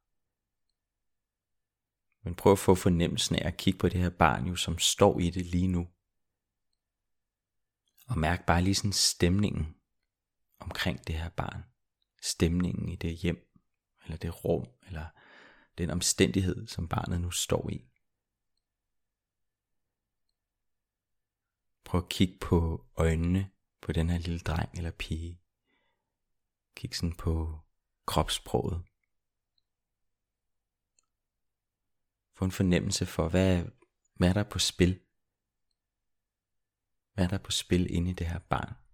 Men 2.24 2.36
prøv 2.36 2.52
at 2.52 2.60
få 2.60 2.76
fornemmelsen 2.76 3.36
af 3.36 3.48
at 3.48 3.58
kigge 3.58 3.80
på 3.80 3.90
det 3.90 4.00
her 4.00 4.10
barn, 4.10 4.48
jo, 4.48 4.56
som 4.56 4.80
står 4.80 5.20
i 5.20 5.30
det 5.30 5.46
lige 5.46 5.68
nu. 5.68 5.88
Og 8.08 8.18
mærk 8.18 8.46
bare 8.46 8.62
lige 8.62 8.76
sådan 8.76 8.94
stemningen 8.94 9.76
omkring 10.66 11.08
det 11.08 11.16
her 11.16 11.30
barn. 11.30 11.64
Stemningen 12.22 12.90
i 12.90 12.96
det 12.96 13.16
hjem, 13.16 13.48
eller 14.04 14.18
det 14.18 14.46
rum, 14.46 14.68
eller 14.88 15.06
den 15.78 15.90
omstændighed, 15.90 16.68
som 16.68 16.88
barnet 16.88 17.22
nu 17.22 17.32
står 17.32 17.70
i. 17.70 17.86
Prøv 21.84 22.02
at 22.02 22.10
kigge 22.10 22.38
på 22.40 22.86
øjnene 22.96 23.52
på 23.82 23.92
den 23.92 24.10
her 24.10 24.18
lille 24.18 24.40
dreng 24.40 24.70
eller 24.78 24.92
pige. 24.92 25.42
Kig 26.76 26.96
sådan 26.96 27.16
på 27.16 27.60
kropssproget. 28.06 28.84
Få 32.34 32.46
en 32.46 32.52
fornemmelse 32.52 33.06
for, 33.06 33.30
hvad, 33.30 33.66
hvad 34.14 34.30
er 34.30 34.34
der 34.34 34.44
på 34.44 34.60
spil? 34.60 35.00
Hvad 37.14 37.26
er 37.26 37.30
der 37.30 37.38
på 37.38 37.52
spil 37.52 37.94
inde 37.94 38.12
i 38.12 38.14
det 38.14 38.28
her 38.28 38.40
barn? 38.40 38.85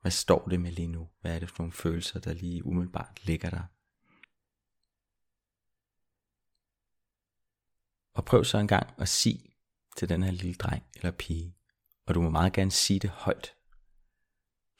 Hvad 0.00 0.10
står 0.10 0.48
det 0.48 0.60
med 0.60 0.72
lige 0.72 0.88
nu? 0.88 1.08
Hvad 1.20 1.34
er 1.34 1.38
det 1.38 1.50
for 1.50 1.58
nogle 1.58 1.72
følelser, 1.72 2.20
der 2.20 2.32
lige 2.32 2.66
umiddelbart 2.66 3.26
ligger 3.26 3.50
der? 3.50 3.62
Og 8.14 8.24
prøv 8.24 8.44
så 8.44 8.58
engang 8.58 8.94
at 8.98 9.08
sige 9.08 9.54
til 9.96 10.08
den 10.08 10.22
her 10.22 10.30
lille 10.30 10.54
dreng 10.54 10.82
eller 10.96 11.10
pige, 11.10 11.56
og 12.06 12.14
du 12.14 12.22
må 12.22 12.30
meget 12.30 12.52
gerne 12.52 12.70
sige 12.70 13.00
det 13.00 13.10
højt, 13.10 13.54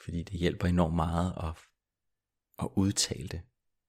fordi 0.04 0.22
det 0.22 0.38
hjælper 0.38 0.68
enormt 0.68 0.94
meget 0.94 1.34
at, 1.42 1.54
at 2.58 2.68
udtale 2.76 3.28
det, 3.28 3.42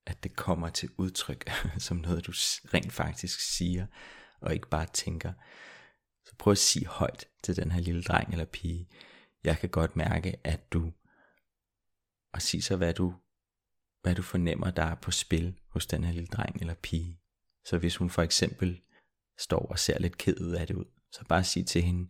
at 0.06 0.24
det 0.24 0.36
kommer 0.36 0.70
til 0.70 0.90
udtryk 0.98 1.50
som 1.88 1.98
noget, 1.98 2.26
du 2.26 2.32
rent 2.74 2.94
faktisk 2.94 3.40
siger, 3.40 3.88
og 4.42 4.54
ikke 4.54 4.70
bare 4.70 4.86
tænker. 4.86 5.34
Så 6.26 6.36
prøv 6.40 6.52
at 6.52 6.58
sige 6.58 6.88
højt 6.88 7.28
til 7.44 7.56
den 7.56 7.72
her 7.72 7.82
lille 7.82 8.04
dreng 8.04 8.32
eller 8.32 8.46
pige, 8.46 8.90
jeg 9.44 9.58
kan 9.58 9.70
godt 9.70 9.96
mærke, 9.96 10.36
at 10.44 10.74
du, 10.74 10.92
og 12.34 12.42
sig 12.42 12.64
så, 12.64 12.76
hvad 12.78 12.94
du, 12.94 13.14
hvad 14.02 14.16
du 14.16 14.22
fornemmer, 14.22 14.72
der 14.72 14.84
er 14.84 14.96
på 14.96 15.12
spil 15.12 15.60
hos 15.68 15.86
den 15.86 16.04
her 16.04 16.14
lille 16.14 16.28
dreng 16.28 16.56
eller 16.62 16.74
pige. 16.74 17.20
Så 17.66 17.78
hvis 17.78 17.96
hun 17.96 18.10
for 18.10 18.22
eksempel 18.22 18.82
står 19.38 19.66
og 19.66 19.80
ser 19.80 20.00
lidt 20.00 20.18
ked 20.18 20.54
af 20.54 20.68
det 20.68 20.76
ud, 20.76 20.86
så 21.12 21.26
bare 21.26 21.44
sig 21.44 21.68
til 21.68 21.82
hende, 21.82 22.10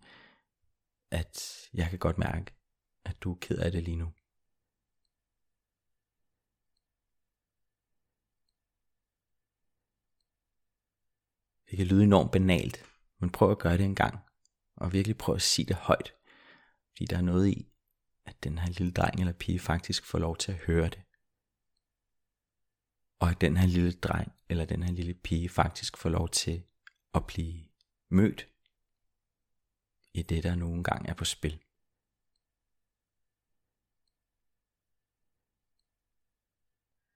at 1.12 1.60
jeg 1.74 1.90
kan 1.90 2.00
godt 2.00 2.18
mærke, 2.18 2.54
at 3.06 3.22
du 3.22 3.34
er 3.34 3.38
ked 3.42 3.58
af 3.58 3.72
det 3.72 3.84
lige 3.84 3.98
nu. 3.98 4.14
Det 11.70 11.78
kan 11.78 11.88
lyde 11.88 12.04
enormt 12.04 12.32
banalt, 12.32 12.86
men 13.20 13.30
prøv 13.30 13.52
at 13.52 13.60
gøre 13.60 13.78
det 13.78 13.86
en 13.86 13.96
gang, 13.96 14.20
og 14.76 14.94
virkelig 14.94 15.18
prøv 15.18 15.36
at 15.36 15.42
sige 15.42 15.66
det 15.66 15.76
højt, 15.76 16.14
fordi 16.92 17.06
der 17.06 17.18
er 17.18 17.22
noget 17.22 17.48
i, 17.48 17.71
den 18.44 18.58
her 18.58 18.68
lille 18.68 18.92
dreng 18.92 19.20
eller 19.20 19.34
pige 19.34 19.60
faktisk 19.60 20.06
får 20.06 20.20
lov 20.20 20.38
til 20.38 20.52
at 20.52 20.58
høre 20.58 20.90
det. 20.90 21.02
Og 23.20 23.30
at 23.30 23.42
den 23.42 23.58
her 23.58 23.68
lille 23.68 23.92
dreng 23.92 24.32
eller 24.50 24.66
den 24.66 24.84
her 24.84 24.92
lille 24.92 25.14
pige 25.14 25.50
faktisk 25.50 25.98
får 25.98 26.10
lov 26.10 26.30
til 26.30 26.64
at 27.14 27.28
blive 27.28 27.64
mødt 28.10 28.48
i 30.14 30.22
det, 30.22 30.44
der 30.44 30.56
nogle 30.56 30.84
gange 30.84 31.10
er 31.10 31.14
på 31.14 31.26
spil. 31.26 31.60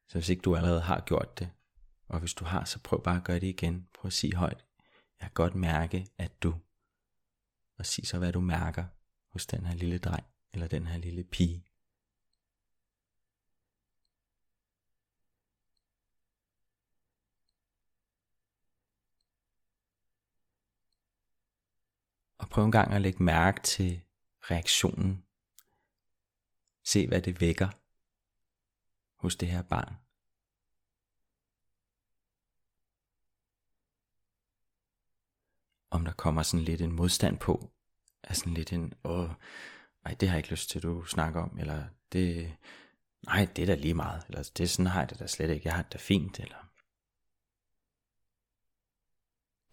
Så 0.08 0.18
hvis 0.18 0.30
ikke 0.30 0.42
du 0.42 0.56
allerede 0.56 0.82
har 0.82 1.04
gjort 1.06 1.40
det, 1.40 1.52
og 2.08 2.20
hvis 2.20 2.34
du 2.34 2.46
har, 2.46 2.66
så 2.66 2.80
prøv 2.80 3.04
bare 3.04 3.18
at 3.18 3.24
gøre 3.24 3.40
det 3.40 3.48
igen. 3.48 3.88
Prøv 3.94 4.08
at 4.08 4.14
sige 4.14 4.36
højt. 4.36 4.66
Jeg 5.20 5.28
kan 5.28 5.34
godt 5.34 5.56
mærke, 5.56 6.08
at 6.18 6.44
du, 6.44 6.56
og 7.78 7.86
sig 7.86 8.08
så 8.08 8.18
hvad 8.18 8.34
du 8.34 8.40
mærker 8.40 8.86
hos 9.32 9.46
den 9.46 9.66
her 9.66 9.76
lille 9.76 9.98
dreng 9.98 10.35
eller 10.56 10.68
den 10.68 10.88
her 10.88 10.98
lille 10.98 11.24
pige. 11.24 11.63
Og 22.38 22.50
prøv 22.50 22.65
en 22.65 22.72
gang 22.72 22.94
at 22.94 23.02
lægge 23.02 23.24
mærke 23.24 23.62
til 23.62 24.02
reaktionen. 24.41 25.26
Se 26.84 27.08
hvad 27.08 27.22
det 27.22 27.41
vækker 27.41 27.70
hos 29.15 29.36
det 29.36 29.48
her 29.48 29.62
barn. 29.62 29.96
Om 35.89 36.06
der 36.06 36.13
kommer 36.13 36.44
sådan 36.44 36.63
lidt 36.63 36.82
en 36.82 36.91
modstand 36.91 37.39
på, 37.39 37.72
er 38.24 38.34
sådan 38.34 38.54
lidt 38.54 38.74
en, 38.74 38.94
åh, 39.04 39.30
nej, 40.06 40.13
det 40.20 40.30
har 40.30 40.36
jeg 40.36 40.39
ikke 40.39 40.52
lyst 40.52 40.70
til, 40.70 40.84
du 40.84 41.06
snakker 41.06 41.41
om, 41.41 41.58
eller 41.60 41.84
det, 42.12 42.56
nej, 43.26 43.48
det 43.56 43.62
er 43.62 43.65
da 43.65 43.76
lige 43.76 43.94
meget, 43.94 44.24
eller 44.28 44.50
det 44.58 44.70
sådan 44.70 44.91
har 44.91 45.00
jeg 45.00 45.10
det 45.10 45.20
da 45.20 45.28
slet 45.28 45.50
ikke, 45.50 45.68
jeg 45.68 45.76
har 45.76 45.82
det 45.82 45.94
da 45.94 45.98
fint, 45.98 46.39
eller 46.39 46.65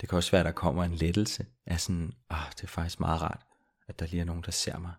det 0.00 0.08
kan 0.08 0.16
også 0.16 0.30
være, 0.30 0.40
at 0.40 0.46
der 0.46 0.52
kommer 0.52 0.84
en 0.84 0.94
lettelse 0.94 1.46
af 1.66 1.80
sådan, 1.80 2.12
ah, 2.30 2.52
det 2.52 2.62
er 2.62 2.66
faktisk 2.66 3.00
meget 3.00 3.22
rart, 3.22 3.46
at 3.86 3.98
der 3.98 4.06
lige 4.06 4.20
er 4.20 4.24
nogen, 4.24 4.42
der 4.42 4.50
ser 4.50 4.78
mig. 4.78 4.94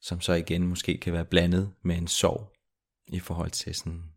Som 0.00 0.20
så 0.20 0.32
igen 0.32 0.66
måske 0.66 0.98
kan 0.98 1.12
være 1.12 1.24
blandet 1.24 1.74
med 1.82 1.96
en 1.96 2.08
sorg 2.08 2.52
i 3.06 3.20
forhold 3.20 3.50
til 3.50 3.74
sådan, 3.74 4.12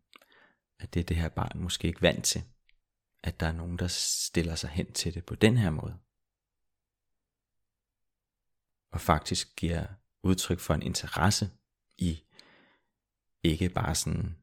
at 0.78 0.94
det 0.94 1.00
er 1.00 1.04
det 1.04 1.16
her 1.16 1.28
barn 1.28 1.60
måske 1.62 1.88
ikke 1.88 2.02
vant 2.02 2.24
til. 2.24 2.42
At 3.24 3.40
der 3.40 3.46
er 3.46 3.52
nogen, 3.52 3.78
der 3.78 3.86
stiller 3.88 4.54
sig 4.54 4.70
hen 4.70 4.92
til 4.92 5.14
det 5.14 5.24
på 5.24 5.34
den 5.34 5.56
her 5.56 5.70
måde. 5.70 5.98
Og 8.90 9.00
faktisk 9.00 9.56
giver 9.56 9.86
udtryk 10.22 10.60
for 10.60 10.74
en 10.74 10.82
interesse 10.82 11.50
i 11.98 12.24
ikke 13.42 13.68
bare 13.68 13.94
sådan, 13.94 14.36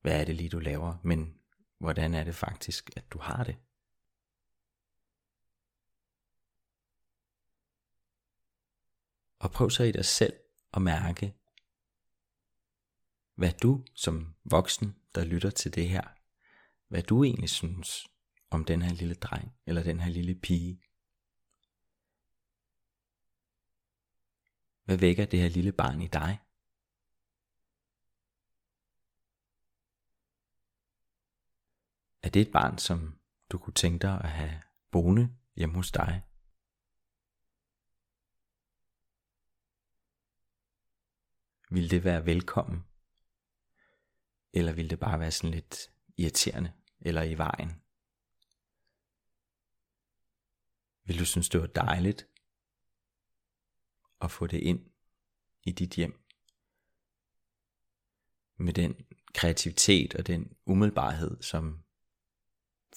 hvad 0.00 0.20
er 0.20 0.24
det 0.24 0.36
lige 0.36 0.48
du 0.48 0.58
laver, 0.58 0.96
men 1.02 1.40
hvordan 1.78 2.14
er 2.14 2.24
det 2.24 2.34
faktisk, 2.34 2.90
at 2.96 3.12
du 3.12 3.18
har 3.18 3.44
det? 3.44 3.56
Og 9.38 9.50
prøv 9.50 9.70
så 9.70 9.82
i 9.82 9.92
dig 9.92 10.04
selv 10.04 10.32
at 10.74 10.82
mærke, 10.82 11.34
hvad 13.34 13.52
du 13.52 13.84
som 13.94 14.34
voksen, 14.44 14.96
der 15.14 15.24
lytter 15.24 15.50
til 15.50 15.74
det 15.74 15.88
her, 15.88 16.02
hvad 16.88 17.02
du 17.02 17.24
egentlig 17.24 17.50
synes 17.50 18.06
om 18.50 18.64
den 18.64 18.82
her 18.82 18.92
lille 18.92 19.14
dreng 19.14 19.54
eller 19.66 19.82
den 19.82 20.00
her 20.00 20.10
lille 20.10 20.34
pige. 20.34 20.82
Hvad 24.84 24.96
vækker 24.96 25.24
det 25.24 25.40
her 25.40 25.48
lille 25.48 25.72
barn 25.72 26.00
i 26.00 26.06
dig? 26.06 26.38
Er 32.22 32.28
det 32.28 32.42
et 32.42 32.52
barn, 32.52 32.78
som 32.78 33.18
du 33.50 33.58
kunne 33.58 33.74
tænke 33.74 34.02
dig 34.02 34.20
at 34.24 34.30
have 34.30 34.62
boende 34.90 35.36
hjemme 35.56 35.74
hos 35.74 35.92
dig? 35.92 36.22
Vil 41.70 41.90
det 41.90 42.04
være 42.04 42.26
velkommen? 42.26 42.84
Eller 44.52 44.72
vil 44.72 44.90
det 44.90 45.00
bare 45.00 45.20
være 45.20 45.30
sådan 45.30 45.50
lidt 45.50 45.90
irriterende 46.16 46.72
eller 47.00 47.22
i 47.22 47.38
vejen? 47.38 47.82
Vil 51.04 51.18
du 51.18 51.24
synes, 51.24 51.48
det 51.48 51.60
var 51.60 51.66
dejligt 51.66 52.29
at 54.20 54.30
få 54.30 54.46
det 54.46 54.58
ind 54.58 54.90
i 55.62 55.72
dit 55.72 55.90
hjem? 55.90 56.20
Med 58.56 58.72
den 58.72 59.06
kreativitet 59.34 60.14
og 60.14 60.26
den 60.26 60.52
umiddelbarhed, 60.66 61.42
som 61.42 61.82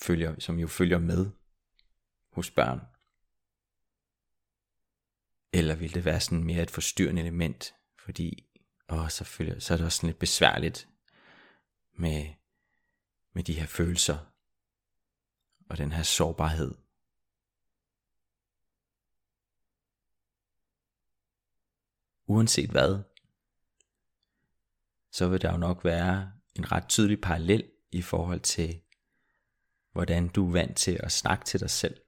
følger, 0.01 0.39
som 0.39 0.59
jo 0.59 0.67
følger 0.67 0.97
med 0.97 1.31
hos 2.31 2.51
børn? 2.51 2.79
Eller 5.53 5.75
vil 5.75 5.93
det 5.93 6.05
være 6.05 6.19
sådan 6.19 6.43
mere 6.43 6.63
et 6.63 6.71
forstyrrende 6.71 7.21
element, 7.21 7.75
fordi 7.99 8.49
åh, 8.89 9.09
så, 9.09 9.23
følger, 9.23 9.59
så 9.59 9.73
er 9.73 9.77
det 9.77 9.85
også 9.85 9.97
sådan 9.97 10.07
lidt 10.07 10.19
besværligt 10.19 10.89
med, 11.93 12.33
med 13.33 13.43
de 13.43 13.53
her 13.53 13.65
følelser 13.65 14.17
og 15.69 15.77
den 15.77 15.91
her 15.91 16.03
sårbarhed. 16.03 16.75
Uanset 22.27 22.69
hvad, 22.69 23.03
så 25.11 25.27
vil 25.27 25.41
der 25.41 25.51
jo 25.51 25.57
nok 25.57 25.85
være 25.85 26.31
en 26.55 26.71
ret 26.71 26.87
tydelig 26.89 27.21
parallel 27.21 27.71
i 27.91 28.01
forhold 28.01 28.39
til 28.39 28.81
hvordan 29.91 30.27
du 30.27 30.47
er 30.47 30.51
vant 30.51 30.77
til 30.77 30.99
at 31.03 31.11
snakke 31.11 31.45
til 31.45 31.59
dig 31.59 31.69
selv. 31.69 32.01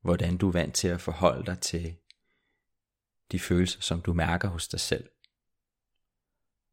Hvordan 0.00 0.36
du 0.36 0.48
er 0.48 0.52
vant 0.52 0.74
til 0.74 0.88
at 0.88 1.00
forholde 1.00 1.46
dig 1.46 1.60
til 1.60 1.96
de 3.32 3.38
følelser, 3.38 3.80
som 3.80 4.02
du 4.02 4.12
mærker 4.12 4.48
hos 4.48 4.68
dig 4.68 4.80
selv. 4.80 5.10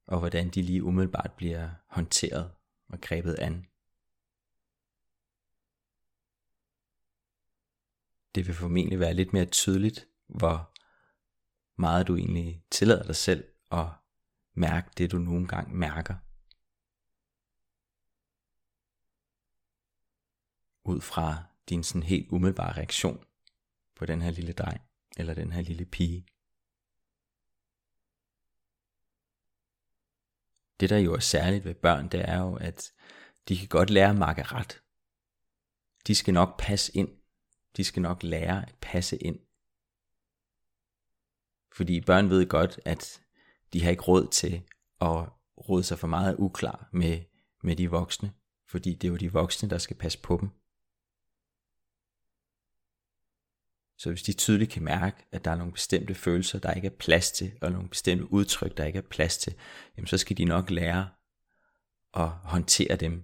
Og 0.06 0.20
hvordan 0.20 0.50
de 0.50 0.62
lige 0.62 0.84
umiddelbart 0.84 1.32
bliver 1.38 1.70
håndteret 1.88 2.52
og 2.90 3.02
grebet 3.02 3.36
an. 3.40 3.68
Det 8.36 8.48
vil 8.48 8.56
formentlig 8.56 9.00
være 9.00 9.14
lidt 9.14 9.34
mere 9.34 9.46
tydeligt, 9.46 10.08
hvor 10.28 10.73
meget 11.76 12.08
du 12.08 12.16
egentlig 12.16 12.64
tillader 12.72 13.04
dig 13.04 13.16
selv 13.16 13.48
at 13.72 13.88
mærke 14.54 14.90
det, 14.98 15.12
du 15.12 15.18
nogle 15.18 15.48
gange 15.48 15.76
mærker. 15.76 16.16
ud 20.86 21.02
fra 21.02 21.44
din 21.70 21.84
sådan 21.84 22.04
helt 22.04 22.32
umiddelbare 22.32 22.78
reaktion 22.78 23.26
på 23.96 24.06
den 24.06 24.22
her 24.22 24.32
lille 24.32 24.54
dreng 24.54 24.82
eller 25.18 25.34
den 25.34 25.52
her 25.52 25.62
lille 25.62 25.86
pige. 25.86 26.26
Det 30.80 30.90
der 30.90 30.98
jo 30.98 31.14
er 31.14 31.20
særligt 31.20 31.66
ved 31.66 31.74
børn, 31.76 32.10
det 32.10 32.30
er 32.30 32.40
jo, 32.40 32.56
at 32.56 32.94
de 33.48 33.58
kan 33.58 33.68
godt 33.68 33.90
lære 33.90 34.10
at 34.10 34.16
makke 34.16 34.44
ret. 34.44 34.82
De 36.08 36.16
skal 36.16 36.34
nok 36.34 36.60
passe 36.60 36.98
ind. 36.98 37.10
De 37.78 37.84
skal 37.84 38.02
nok 38.02 38.24
lære 38.24 38.68
at 38.68 38.76
passe 38.82 39.18
ind. 39.18 39.40
Fordi 41.74 42.02
børn 42.02 42.30
ved 42.30 42.48
godt, 42.48 42.80
at 42.86 43.22
de 43.74 43.84
har 43.84 43.92
ikke 43.92 44.04
råd 44.04 44.28
til 44.28 44.64
at 45.02 45.30
råde 45.70 45.84
sig 45.84 46.00
for 46.00 46.08
meget 46.08 46.36
uklar 46.40 46.90
med, 46.92 47.20
med 47.64 47.76
de 47.76 47.90
voksne. 47.90 48.34
Fordi 48.68 48.94
det 48.94 49.08
er 49.08 49.12
jo 49.12 49.18
de 49.18 49.32
voksne, 49.32 49.70
der 49.70 49.78
skal 49.78 49.96
passe 49.96 50.20
på 50.20 50.38
dem. 50.42 50.50
Så 53.98 54.10
hvis 54.10 54.24
de 54.24 54.34
tydeligt 54.34 54.72
kan 54.72 54.84
mærke, 54.84 55.26
at 55.32 55.46
der 55.46 55.52
er 55.52 55.56
nogle 55.56 55.74
bestemte 55.74 56.16
følelser, 56.16 56.60
der 56.60 56.74
ikke 56.74 56.86
er 56.86 56.96
plads 57.00 57.32
til, 57.32 57.52
og 57.62 57.72
nogle 57.72 57.90
bestemte 57.90 58.34
udtryk, 58.34 58.78
der 58.78 58.86
ikke 58.86 58.98
er 58.98 59.08
plads 59.10 59.38
til, 59.38 59.54
jamen 59.98 60.08
så 60.08 60.18
skal 60.18 60.38
de 60.38 60.46
nok 60.46 60.70
lære 60.70 61.10
at 62.14 62.30
håndtere 62.30 62.96
dem. 62.96 63.24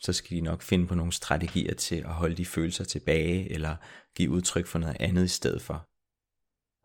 Så 0.00 0.12
skal 0.12 0.36
de 0.36 0.40
nok 0.40 0.62
finde 0.62 0.86
på 0.86 0.94
nogle 0.94 1.12
strategier 1.12 1.74
til 1.74 1.96
at 1.96 2.14
holde 2.14 2.36
de 2.36 2.46
følelser 2.46 2.84
tilbage, 2.84 3.50
eller 3.50 3.76
give 4.14 4.30
udtryk 4.30 4.66
for 4.66 4.78
noget 4.78 4.96
andet 5.00 5.24
i 5.24 5.28
stedet 5.28 5.62
for, 5.62 5.91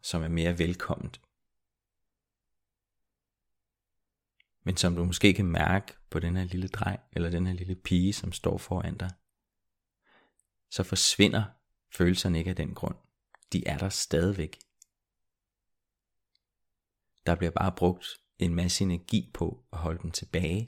som 0.01 0.23
er 0.23 0.27
mere 0.27 0.59
velkomment. 0.59 1.21
Men 4.63 4.77
som 4.77 4.95
du 4.95 5.05
måske 5.05 5.33
kan 5.33 5.45
mærke 5.45 5.93
på 6.09 6.19
den 6.19 6.35
her 6.35 6.43
lille 6.43 6.67
dreng, 6.67 6.99
eller 7.11 7.29
den 7.29 7.47
her 7.47 7.53
lille 7.53 7.75
pige, 7.75 8.13
som 8.13 8.31
står 8.31 8.57
foran 8.57 8.97
dig, 8.97 9.11
så 10.69 10.83
forsvinder 10.83 11.43
følelserne 11.89 12.37
ikke 12.37 12.49
af 12.49 12.55
den 12.55 12.73
grund. 12.73 12.95
De 13.53 13.67
er 13.67 13.77
der 13.77 13.89
stadigvæk. 13.89 14.59
Der 17.25 17.35
bliver 17.35 17.51
bare 17.51 17.71
brugt 17.71 18.05
en 18.39 18.55
masse 18.55 18.83
energi 18.83 19.31
på 19.33 19.63
at 19.71 19.79
holde 19.79 20.01
dem 20.01 20.11
tilbage. 20.11 20.67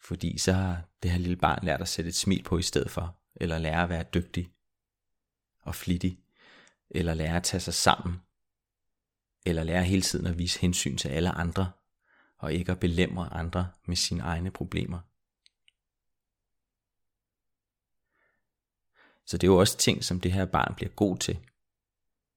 Fordi 0.00 0.38
så 0.38 0.52
har 0.52 0.88
det 1.02 1.10
her 1.10 1.18
lille 1.18 1.36
barn 1.36 1.64
lært 1.64 1.80
at 1.80 1.88
sætte 1.88 2.08
et 2.08 2.14
smil 2.14 2.42
på 2.42 2.58
i 2.58 2.62
stedet 2.62 2.90
for, 2.90 3.18
eller 3.34 3.58
lære 3.58 3.82
at 3.82 3.88
være 3.88 4.04
dygtig 4.14 4.52
og 5.60 5.74
flittig, 5.74 6.23
eller 6.90 7.14
lære 7.14 7.36
at 7.36 7.42
tage 7.42 7.60
sig 7.60 7.74
sammen, 7.74 8.20
eller 9.46 9.64
lære 9.64 9.84
hele 9.84 10.02
tiden 10.02 10.26
at 10.26 10.38
vise 10.38 10.60
hensyn 10.60 10.96
til 10.96 11.08
alle 11.08 11.30
andre, 11.30 11.72
og 12.38 12.52
ikke 12.52 12.72
at 12.72 12.80
belemre 12.80 13.32
andre 13.32 13.70
med 13.86 13.96
sine 13.96 14.22
egne 14.22 14.50
problemer. 14.50 15.00
Så 19.26 19.38
det 19.38 19.46
er 19.46 19.52
jo 19.52 19.58
også 19.58 19.78
ting, 19.78 20.04
som 20.04 20.20
det 20.20 20.32
her 20.32 20.44
barn 20.44 20.74
bliver 20.74 20.90
god 20.90 21.18
til, 21.18 21.38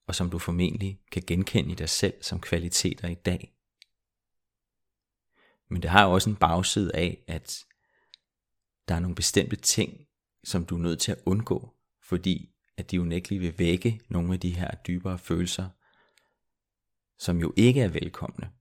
og 0.07 0.15
som 0.15 0.29
du 0.29 0.39
formentlig 0.39 1.01
kan 1.11 1.23
genkende 1.27 1.71
i 1.71 1.75
dig 1.75 1.89
selv 1.89 2.23
som 2.23 2.41
kvaliteter 2.41 3.07
i 3.07 3.15
dag. 3.15 3.53
Men 5.69 5.81
det 5.81 5.89
har 5.89 6.05
jo 6.05 6.11
også 6.11 6.29
en 6.29 6.35
bagside 6.35 6.95
af, 6.95 7.23
at 7.27 7.65
der 8.87 8.95
er 8.95 8.99
nogle 8.99 9.15
bestemte 9.15 9.55
ting, 9.55 10.07
som 10.43 10.65
du 10.65 10.75
er 10.75 10.81
nødt 10.81 10.99
til 10.99 11.11
at 11.11 11.21
undgå, 11.25 11.73
fordi 12.01 12.53
at 12.77 12.91
de 12.91 13.01
unægteligt 13.01 13.41
vil 13.41 13.59
vække 13.59 14.01
nogle 14.09 14.33
af 14.33 14.39
de 14.39 14.55
her 14.55 14.75
dybere 14.75 15.19
følelser, 15.19 15.69
som 17.19 17.37
jo 17.37 17.53
ikke 17.57 17.81
er 17.81 17.87
velkomne. 17.89 18.51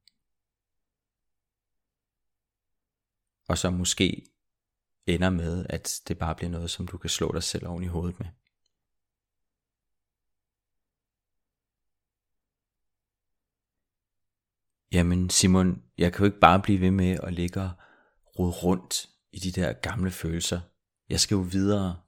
Og 3.49 3.59
som 3.59 3.73
måske 3.73 4.27
ender 5.07 5.31
med, 5.31 5.67
at 5.69 6.01
det 6.09 6.19
bare 6.19 6.35
bliver 6.35 6.51
noget, 6.51 6.71
som 6.71 6.89
du 6.89 6.99
kan 6.99 7.11
slå 7.11 7.33
dig 7.33 7.43
selv 7.43 7.67
oven 7.67 7.85
i 7.85 7.87
hovedet 7.87 8.19
med. 8.19 8.27
Jamen 14.93 15.31
Simon, 15.31 15.83
jeg 15.99 16.13
kan 16.13 16.19
jo 16.19 16.25
ikke 16.25 16.41
bare 16.41 16.63
blive 16.63 16.81
ved 16.81 16.91
med 16.91 17.19
at 17.23 17.33
ligge 17.33 17.61
og 17.61 17.71
rode 18.39 18.51
rundt 18.51 19.09
i 19.33 19.39
de 19.39 19.53
der 19.53 19.73
gamle 19.73 20.11
følelser. 20.11 20.61
Jeg 21.09 21.21
skal 21.21 21.35
jo 21.35 21.41
videre. 21.41 22.06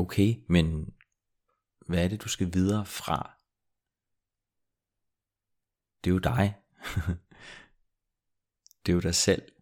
Okay, 0.00 0.34
men 0.46 0.94
hvad 1.86 2.04
er 2.04 2.08
det, 2.08 2.22
du 2.22 2.28
skal 2.28 2.54
videre 2.54 2.86
fra? 2.86 3.38
Det 6.04 6.10
er 6.10 6.14
jo 6.14 6.18
dig. 6.18 6.56
det 8.86 8.92
er 8.92 8.94
jo 8.94 9.00
dig 9.00 9.14
selv. 9.14 9.52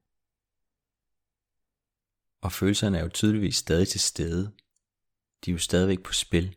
Og 2.40 2.52
følelserne 2.52 2.98
er 2.98 3.02
jo 3.02 3.08
tydeligvis 3.08 3.56
stadig 3.56 3.88
til 3.88 4.00
stede. 4.00 4.56
De 5.44 5.50
er 5.50 5.52
jo 5.52 5.58
stadigvæk 5.58 6.02
på 6.02 6.12
spil. 6.12 6.56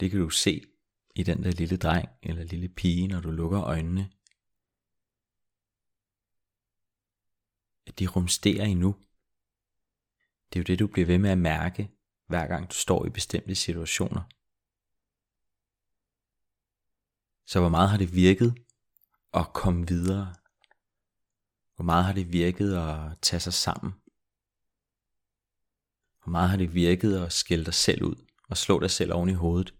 Det 0.00 0.10
kan 0.10 0.20
du 0.20 0.30
se 0.30 0.64
i 1.14 1.22
den 1.22 1.42
der 1.44 1.50
lille 1.50 1.76
dreng 1.76 2.08
eller 2.22 2.44
lille 2.44 2.68
pige, 2.68 3.08
når 3.08 3.20
du 3.20 3.30
lukker 3.30 3.62
øjnene. 3.62 4.10
At 7.86 7.98
de 7.98 8.06
rumsterer 8.06 8.64
endnu. 8.64 8.96
Det 10.52 10.58
er 10.58 10.60
jo 10.60 10.64
det, 10.64 10.78
du 10.78 10.86
bliver 10.86 11.06
ved 11.06 11.18
med 11.18 11.30
at 11.30 11.38
mærke, 11.38 11.90
hver 12.26 12.46
gang 12.46 12.70
du 12.70 12.74
står 12.74 13.06
i 13.06 13.10
bestemte 13.10 13.54
situationer. 13.54 14.22
Så 17.46 17.60
hvor 17.60 17.68
meget 17.68 17.90
har 17.90 17.96
det 17.96 18.14
virket 18.14 18.54
at 19.34 19.52
komme 19.52 19.88
videre? 19.88 20.34
Hvor 21.74 21.84
meget 21.84 22.04
har 22.04 22.12
det 22.12 22.32
virket 22.32 22.76
at 22.76 23.18
tage 23.22 23.40
sig 23.40 23.52
sammen? 23.52 23.92
Hvor 26.22 26.30
meget 26.30 26.50
har 26.50 26.56
det 26.56 26.74
virket 26.74 27.18
at 27.18 27.32
skælde 27.32 27.64
dig 27.64 27.74
selv 27.74 28.02
ud 28.02 28.26
og 28.48 28.56
slå 28.56 28.80
dig 28.80 28.90
selv 28.90 29.12
oven 29.12 29.28
i 29.28 29.32
hovedet? 29.32 29.74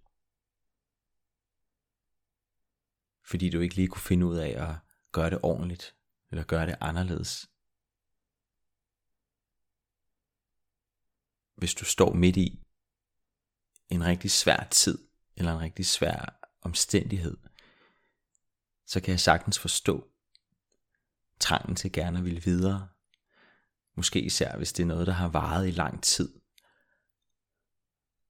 Fordi 3.24 3.50
du 3.50 3.60
ikke 3.60 3.74
lige 3.74 3.88
kunne 3.88 4.02
finde 4.02 4.26
ud 4.26 4.36
af 4.36 4.70
at 4.70 4.76
gøre 5.12 5.30
det 5.30 5.38
ordentligt, 5.42 5.94
eller 6.30 6.44
gøre 6.44 6.66
det 6.66 6.76
anderledes. 6.80 7.49
Hvis 11.60 11.74
du 11.74 11.84
står 11.84 12.12
midt 12.12 12.36
i 12.36 12.62
en 13.88 14.04
rigtig 14.04 14.30
svær 14.30 14.68
tid, 14.70 14.98
eller 15.36 15.52
en 15.52 15.60
rigtig 15.60 15.86
svær 15.86 16.40
omstændighed, 16.62 17.36
så 18.86 19.00
kan 19.00 19.10
jeg 19.10 19.20
sagtens 19.20 19.58
forstå 19.58 20.08
trangen 21.40 21.76
til 21.76 21.92
gerne 21.92 22.18
at 22.18 22.24
ville 22.24 22.42
videre. 22.42 22.88
Måske 23.96 24.20
især 24.20 24.56
hvis 24.56 24.72
det 24.72 24.82
er 24.82 24.86
noget, 24.86 25.06
der 25.06 25.12
har 25.12 25.28
varet 25.28 25.68
i 25.68 25.70
lang 25.70 26.02
tid. 26.02 26.34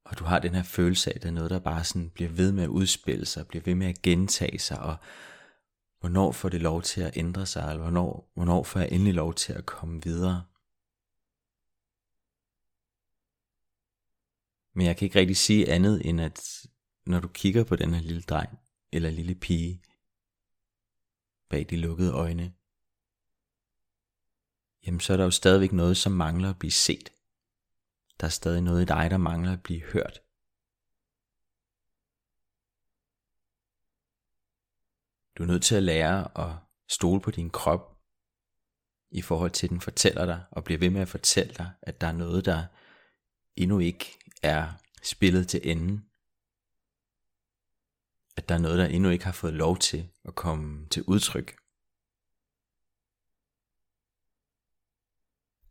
Og 0.05 0.19
du 0.19 0.25
har 0.25 0.39
den 0.39 0.55
her 0.55 0.63
følelse 0.63 1.11
af, 1.11 1.15
at 1.17 1.23
det 1.23 1.29
er 1.29 1.33
noget, 1.33 1.51
der 1.51 1.59
bare 1.59 1.85
sådan 1.85 2.11
bliver 2.11 2.31
ved 2.31 2.53
med 2.53 2.63
at 2.63 2.69
udspille 2.69 3.27
sig, 3.27 3.47
bliver 3.47 3.63
ved 3.65 3.75
med 3.75 3.87
at 3.87 4.03
gentage 4.03 4.59
sig, 4.59 4.79
og 4.79 4.97
hvornår 6.01 6.33
får 6.33 6.49
det 6.49 6.61
lov 6.63 6.83
til 6.83 7.01
at 7.01 7.17
ændre 7.17 7.47
sig, 7.47 7.69
eller 7.69 7.83
hvornår, 7.83 8.31
hvornår 8.35 8.63
får 8.63 8.81
jeg 8.81 8.89
endelig 8.93 9.15
lov 9.15 9.35
til 9.35 9.53
at 9.53 9.67
komme 9.67 10.03
videre. 10.03 10.45
Men 14.75 14.87
jeg 14.87 14.97
kan 14.97 15.07
ikke 15.07 15.19
rigtig 15.19 15.37
sige 15.37 15.73
andet 15.73 16.07
end 16.07 16.21
at 16.21 16.67
når 17.07 17.21
du 17.21 17.29
kigger 17.29 17.65
på 17.65 17.77
den 17.77 17.95
her 17.95 18.01
lille 18.01 18.23
dreng 18.23 18.59
eller 18.93 19.11
lille 19.11 19.35
pige 19.35 19.83
bag 21.49 21.67
de 21.71 21.77
lukkede 21.77 22.13
øjne, 22.13 22.55
jamen 24.87 25.01
så 25.01 25.13
er 25.13 25.17
der 25.17 25.25
jo 25.25 25.31
stadigvæk 25.31 25.73
noget, 25.73 25.97
som 25.97 26.13
mangler 26.13 26.51
at 26.51 26.59
blive 26.59 26.71
set. 26.71 27.13
Der 28.21 28.27
er 28.27 28.31
stadig 28.31 28.63
noget 28.63 28.83
i 28.83 28.85
dig, 28.85 29.11
der 29.11 29.17
mangler 29.17 29.53
at 29.53 29.63
blive 29.63 29.81
hørt. 29.81 30.23
Du 35.39 35.43
er 35.43 35.47
nødt 35.47 35.63
til 35.63 35.75
at 35.75 35.83
lære 35.83 36.39
at 36.39 36.57
stole 36.89 37.21
på 37.21 37.31
din 37.31 37.51
krop 37.51 37.99
i 39.11 39.23
forhold 39.23 39.51
til, 39.51 39.67
at 39.67 39.71
den 39.71 39.81
fortæller 39.81 40.27
dig 40.27 40.45
og 40.51 40.65
bliver 40.65 40.79
ved 40.79 40.91
med 40.91 41.01
at 41.01 41.09
fortælle 41.09 41.55
dig, 41.55 41.71
at 41.83 42.01
der 42.01 42.07
er 42.07 42.13
noget, 42.13 42.45
der 42.45 42.65
endnu 43.57 43.79
ikke 43.79 44.19
er 44.43 44.73
spillet 45.03 45.49
til 45.49 45.71
enden. 45.71 46.07
At 48.37 48.49
der 48.49 48.55
er 48.55 48.59
noget, 48.59 48.79
der 48.79 48.87
endnu 48.87 49.11
ikke 49.11 49.25
har 49.25 49.33
fået 49.33 49.53
lov 49.53 49.79
til 49.79 50.09
at 50.25 50.35
komme 50.35 50.89
til 50.89 51.03
udtryk. 51.03 51.57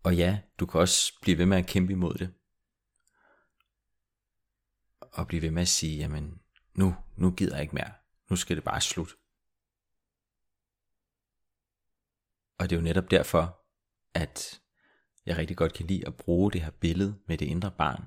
Og 0.04 0.16
ja, 0.16 0.40
du 0.60 0.66
kan 0.66 0.80
også 0.80 1.14
blive 1.22 1.38
ved 1.38 1.46
med 1.46 1.58
at 1.58 1.68
kæmpe 1.68 1.92
imod 1.92 2.14
det. 2.14 2.34
Og 5.00 5.28
blive 5.28 5.42
ved 5.42 5.52
med 5.52 5.62
at 5.62 5.68
sige, 5.68 5.98
jamen 5.98 6.42
nu, 6.74 6.96
nu 7.16 7.32
gider 7.32 7.56
jeg 7.56 7.62
ikke 7.62 7.76
mere. 7.76 7.94
Nu 8.30 8.36
skal 8.36 8.56
det 8.56 8.64
bare 8.64 8.82
slut. 8.82 9.16
Og 12.58 12.70
det 12.70 12.76
er 12.76 12.80
jo 12.80 12.84
netop 12.84 13.12
derfor, 13.12 13.60
at 14.14 14.62
jeg 15.26 15.38
rigtig 15.38 15.58
godt 15.58 15.74
kan 15.74 15.88
lide 15.88 16.08
at 16.08 16.18
bruge 16.18 16.52
det 16.52 16.62
her 16.62 16.72
billede 16.72 17.20
med 17.28 17.38
det 17.38 17.46
indre 17.46 17.72
barn. 17.72 18.04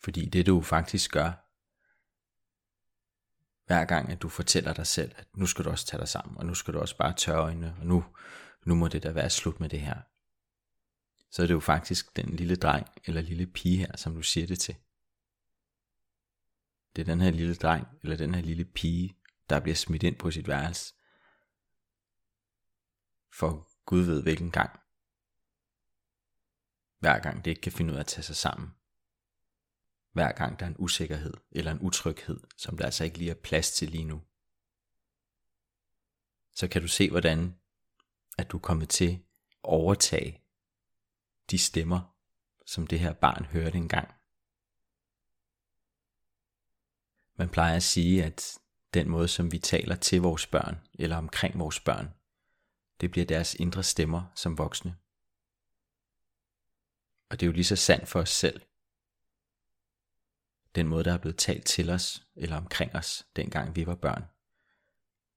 Fordi 0.00 0.28
det 0.28 0.46
du 0.46 0.62
faktisk 0.62 1.12
gør, 1.12 1.32
hver 3.66 3.84
gang 3.84 4.10
at 4.10 4.22
du 4.22 4.28
fortæller 4.28 4.72
dig 4.72 4.86
selv, 4.86 5.12
at 5.16 5.36
nu 5.36 5.46
skal 5.46 5.64
du 5.64 5.70
også 5.70 5.86
tage 5.86 6.00
dig 6.00 6.08
sammen, 6.08 6.38
og 6.38 6.46
nu 6.46 6.54
skal 6.54 6.74
du 6.74 6.80
også 6.80 6.96
bare 6.96 7.14
tørre 7.14 7.42
øjnene, 7.42 7.76
og 7.80 7.86
nu, 7.86 8.04
nu 8.64 8.74
må 8.74 8.88
det 8.88 9.02
da 9.02 9.10
være 9.10 9.30
slut 9.30 9.60
med 9.60 9.68
det 9.68 9.80
her. 9.80 10.00
Så 11.30 11.42
er 11.42 11.46
det 11.46 11.54
jo 11.54 11.60
faktisk 11.60 12.16
den 12.16 12.36
lille 12.36 12.56
dreng 12.56 12.86
eller 13.04 13.20
lille 13.20 13.46
pige 13.46 13.76
her, 13.76 13.96
som 13.96 14.14
du 14.14 14.22
siger 14.22 14.46
det 14.46 14.58
til. 14.58 14.76
Det 16.96 17.02
er 17.02 17.06
den 17.06 17.20
her 17.20 17.30
lille 17.30 17.54
dreng 17.54 17.86
eller 18.02 18.16
den 18.16 18.34
her 18.34 18.42
lille 18.42 18.64
pige, 18.64 19.16
der 19.50 19.60
bliver 19.60 19.74
smidt 19.74 20.02
ind 20.02 20.16
på 20.16 20.30
sit 20.30 20.48
værelse. 20.48 20.94
For 23.32 23.68
Gud 23.84 24.02
ved 24.02 24.22
hvilken 24.22 24.50
gang. 24.50 24.80
Hver 26.98 27.18
gang 27.18 27.44
det 27.44 27.50
ikke 27.50 27.60
kan 27.60 27.72
finde 27.72 27.92
ud 27.92 27.96
af 27.96 28.00
at 28.00 28.06
tage 28.06 28.22
sig 28.22 28.36
sammen. 28.36 28.74
Hver 30.18 30.32
gang 30.32 30.58
der 30.58 30.66
er 30.66 30.70
en 30.70 30.76
usikkerhed 30.78 31.34
eller 31.50 31.72
en 31.72 31.80
utryghed, 31.80 32.40
som 32.56 32.76
der 32.76 32.84
altså 32.84 33.04
ikke 33.04 33.18
lige 33.18 33.30
er 33.30 33.34
plads 33.34 33.70
til 33.70 33.88
lige 33.88 34.04
nu. 34.04 34.22
Så 36.52 36.68
kan 36.68 36.82
du 36.82 36.88
se, 36.88 37.10
hvordan 37.10 37.54
at 38.38 38.50
du 38.50 38.56
er 38.56 38.60
kommet 38.60 38.88
til 38.88 39.12
at 39.12 39.20
overtage 39.62 40.42
de 41.50 41.58
stemmer, 41.58 42.16
som 42.66 42.86
det 42.86 43.00
her 43.00 43.12
barn 43.12 43.44
hørte 43.44 43.78
engang. 43.78 44.14
Man 47.36 47.48
plejer 47.48 47.76
at 47.76 47.82
sige, 47.82 48.24
at 48.24 48.58
den 48.94 49.08
måde, 49.08 49.28
som 49.28 49.52
vi 49.52 49.58
taler 49.58 49.96
til 49.96 50.20
vores 50.20 50.46
børn, 50.46 50.78
eller 50.94 51.16
omkring 51.16 51.58
vores 51.58 51.80
børn, 51.80 52.14
det 53.00 53.10
bliver 53.10 53.26
deres 53.26 53.54
indre 53.54 53.82
stemmer 53.82 54.32
som 54.34 54.58
voksne. 54.58 54.96
Og 57.30 57.40
det 57.40 57.46
er 57.46 57.48
jo 57.48 57.52
lige 57.52 57.64
så 57.64 57.76
sandt 57.76 58.08
for 58.08 58.20
os 58.20 58.30
selv. 58.30 58.67
Den 60.74 60.88
måde, 60.88 61.04
der 61.04 61.12
er 61.12 61.18
blevet 61.18 61.36
talt 61.36 61.64
til 61.64 61.90
os, 61.90 62.26
eller 62.36 62.56
omkring 62.56 62.94
os, 62.94 63.26
dengang 63.36 63.76
vi 63.76 63.86
var 63.86 63.94
børn, 63.94 64.24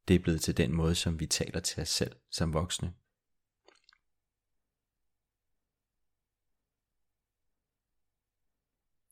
det 0.07 0.15
er 0.15 0.19
blevet 0.19 0.41
til 0.41 0.57
den 0.57 0.73
måde, 0.73 0.95
som 0.95 1.19
vi 1.19 1.25
taler 1.25 1.59
til 1.59 1.81
os 1.81 1.89
selv 1.89 2.15
som 2.31 2.53
voksne. 2.53 2.93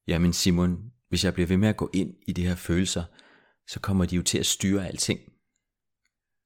Jamen 0.08 0.34
Simon, 0.34 0.94
hvis 1.10 1.24
jeg 1.24 1.34
bliver 1.34 1.48
ved 1.48 1.58
med 1.58 1.70
at 1.70 1.78
gå 1.78 1.90
ind 1.94 2.16
i 2.28 2.34
de 2.34 2.48
her 2.48 2.56
følelser, 2.56 3.04
så 3.68 3.80
kommer 3.80 4.06
de 4.06 4.16
jo 4.16 4.24
til 4.24 4.38
at 4.38 4.46
styre 4.46 4.88
alting. 4.88 5.20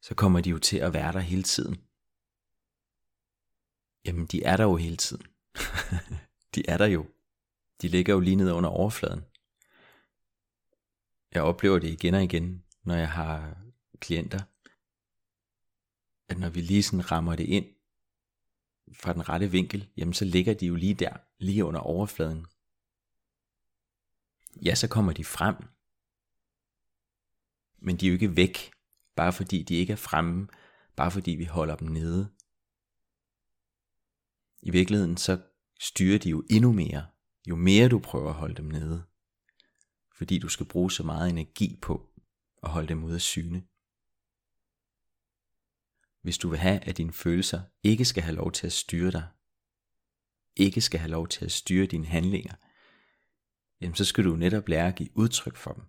Så 0.02 0.16
kommer 0.16 0.42
de 0.42 0.50
jo 0.50 0.60
til 0.60 0.78
at 0.78 0.94
være 0.94 1.14
der 1.14 1.20
hele 1.20 1.44
tiden. 1.44 1.76
Jamen, 4.06 4.26
de 4.26 4.44
er 4.44 4.58
der 4.58 4.64
jo 4.64 4.76
hele 4.76 4.98
tiden. 4.98 5.26
de 6.56 6.70
er 6.70 6.78
der 6.78 6.86
jo. 6.86 7.06
De 7.82 7.88
ligger 7.88 8.14
jo 8.14 8.20
lige 8.20 8.36
ned 8.36 8.52
under 8.52 8.70
overfladen. 8.70 9.22
Jeg 11.34 11.44
oplever 11.44 11.80
det 11.80 11.90
igen 11.90 12.14
og 12.14 12.24
igen, 12.24 12.64
når 12.84 12.96
jeg 12.96 13.12
har 13.12 13.58
klienter, 14.00 14.42
at 16.30 16.40
når 16.40 16.50
vi 16.50 16.62
lige 16.62 16.84
sådan 16.84 17.12
rammer 17.12 17.36
det 17.36 17.44
ind 17.44 17.66
fra 18.94 19.14
den 19.14 19.30
rette 19.30 19.52
vinkel, 19.52 19.90
jamen 19.98 20.14
så 20.14 20.26
ligger 20.26 20.54
de 20.54 20.66
jo 20.66 20.76
lige 20.76 20.94
der, 20.94 21.18
lige 21.38 21.66
under 21.66 21.80
overfladen. 21.80 22.46
Ja, 24.66 24.76
så 24.76 24.88
kommer 24.88 25.14
de 25.14 25.24
frem. 25.24 25.56
Men 27.78 27.98
de 27.98 28.06
er 28.06 28.10
jo 28.10 28.14
ikke 28.14 28.36
væk 28.36 28.72
bare 29.16 29.34
fordi 29.34 29.64
de 29.64 29.76
ikke 29.76 29.94
er 29.94 29.98
fremme, 29.98 30.48
bare 30.96 31.12
fordi 31.12 31.32
vi 31.32 31.46
holder 31.46 31.76
dem 31.76 31.88
nede. 31.88 32.32
I 34.62 34.72
virkeligheden 34.72 35.18
så 35.18 35.42
styrer 35.80 36.20
de 36.20 36.30
jo 36.30 36.44
endnu 36.50 36.74
mere, 36.74 37.06
jo 37.48 37.56
mere 37.56 37.90
du 37.90 38.00
prøver 38.00 38.30
at 38.30 38.36
holde 38.36 38.56
dem 38.56 38.66
nede. 38.66 39.04
Fordi 40.14 40.40
du 40.40 40.48
skal 40.48 40.66
bruge 40.66 40.92
så 40.92 41.04
meget 41.04 41.30
energi 41.30 41.80
på 41.82 42.10
at 42.64 42.70
holde 42.70 42.88
dem 42.88 43.04
ude 43.04 43.16
af 43.16 43.22
syne. 43.22 43.64
Hvis 46.22 46.38
du 46.38 46.50
vil 46.50 46.60
have, 46.60 46.80
at 46.80 46.98
dine 46.98 47.14
følelser 47.14 47.62
ikke 47.84 48.06
skal 48.06 48.24
have 48.24 48.36
lov 48.36 48.52
til 48.52 48.66
at 48.66 48.74
styre 48.74 49.12
dig, 49.12 49.28
ikke 50.56 50.82
skal 50.82 51.00
have 51.00 51.12
lov 51.12 51.28
til 51.28 51.46
at 51.46 51.52
styre 51.52 51.86
dine 51.86 52.06
handlinger, 52.06 52.54
jamen 53.82 53.96
så 53.96 54.06
skal 54.06 54.24
du 54.24 54.36
netop 54.36 54.68
lære 54.68 54.88
at 54.88 54.96
give 54.96 55.18
udtryk 55.18 55.56
for 55.56 55.74
dem. 55.74 55.84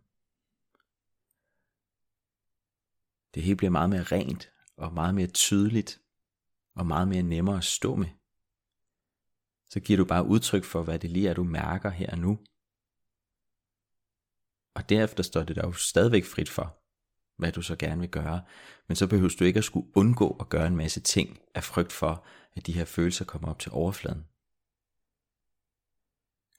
Det 3.35 3.43
hele 3.43 3.57
bliver 3.57 3.71
meget 3.71 3.91
mere 3.91 4.03
rent 4.03 4.53
og 4.77 4.95
meget 4.95 5.15
mere 5.15 5.27
tydeligt 5.27 6.01
og 6.75 6.87
meget 6.87 7.09
mere 7.09 7.23
nemmere 7.23 7.57
at 7.57 7.65
stå 7.65 7.97
med. 7.97 8.09
Så 9.69 9.81
giver 9.81 9.97
du 9.97 10.05
bare 10.05 10.27
udtryk 10.27 10.65
for, 10.65 10.83
hvad 10.83 10.99
det 10.99 11.11
lige 11.11 11.29
er, 11.29 11.35
du 11.35 11.45
mærker 11.45 11.91
her 11.91 12.11
og 12.11 12.19
nu. 12.19 12.39
Og 14.75 14.89
derefter 14.89 15.23
står 15.23 15.43
det 15.43 15.57
der 15.57 15.67
jo 15.67 15.73
stadigvæk 15.73 16.25
frit 16.25 16.49
for, 16.49 16.79
hvad 17.37 17.53
du 17.53 17.63
så 17.63 17.77
gerne 17.77 18.01
vil 18.01 18.11
gøre. 18.11 18.43
Men 18.89 18.97
så 18.97 19.07
behøver 19.07 19.37
du 19.39 19.45
ikke 19.45 19.59
at 19.59 19.65
skulle 19.65 19.87
undgå 19.95 20.37
at 20.41 20.49
gøre 20.49 20.67
en 20.67 20.77
masse 20.77 21.01
ting 21.01 21.39
af 21.55 21.65
frygt 21.65 21.93
for, 21.93 22.27
at 22.57 22.67
de 22.67 22.73
her 22.73 22.85
følelser 22.85 23.25
kommer 23.25 23.49
op 23.49 23.59
til 23.59 23.73
overfladen. 23.73 24.25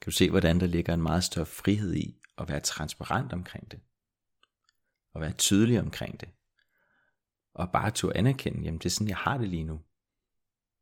Kan 0.01 0.11
du 0.11 0.15
se, 0.15 0.29
hvordan 0.29 0.59
der 0.59 0.67
ligger 0.67 0.93
en 0.93 1.01
meget 1.01 1.23
større 1.23 1.45
frihed 1.45 1.95
i 1.95 2.21
at 2.37 2.49
være 2.49 2.59
transparent 2.59 3.33
omkring 3.33 3.71
det? 3.71 3.79
Og 5.13 5.21
være 5.21 5.31
tydelig 5.31 5.79
omkring 5.79 6.19
det? 6.21 6.29
Og 7.53 7.71
bare 7.71 7.87
at 7.87 8.03
anerkende, 8.15 8.63
jamen 8.63 8.77
det 8.77 8.85
er 8.85 8.89
sådan, 8.89 9.07
jeg 9.07 9.17
har 9.17 9.37
det 9.37 9.49
lige 9.49 9.63
nu. 9.63 9.81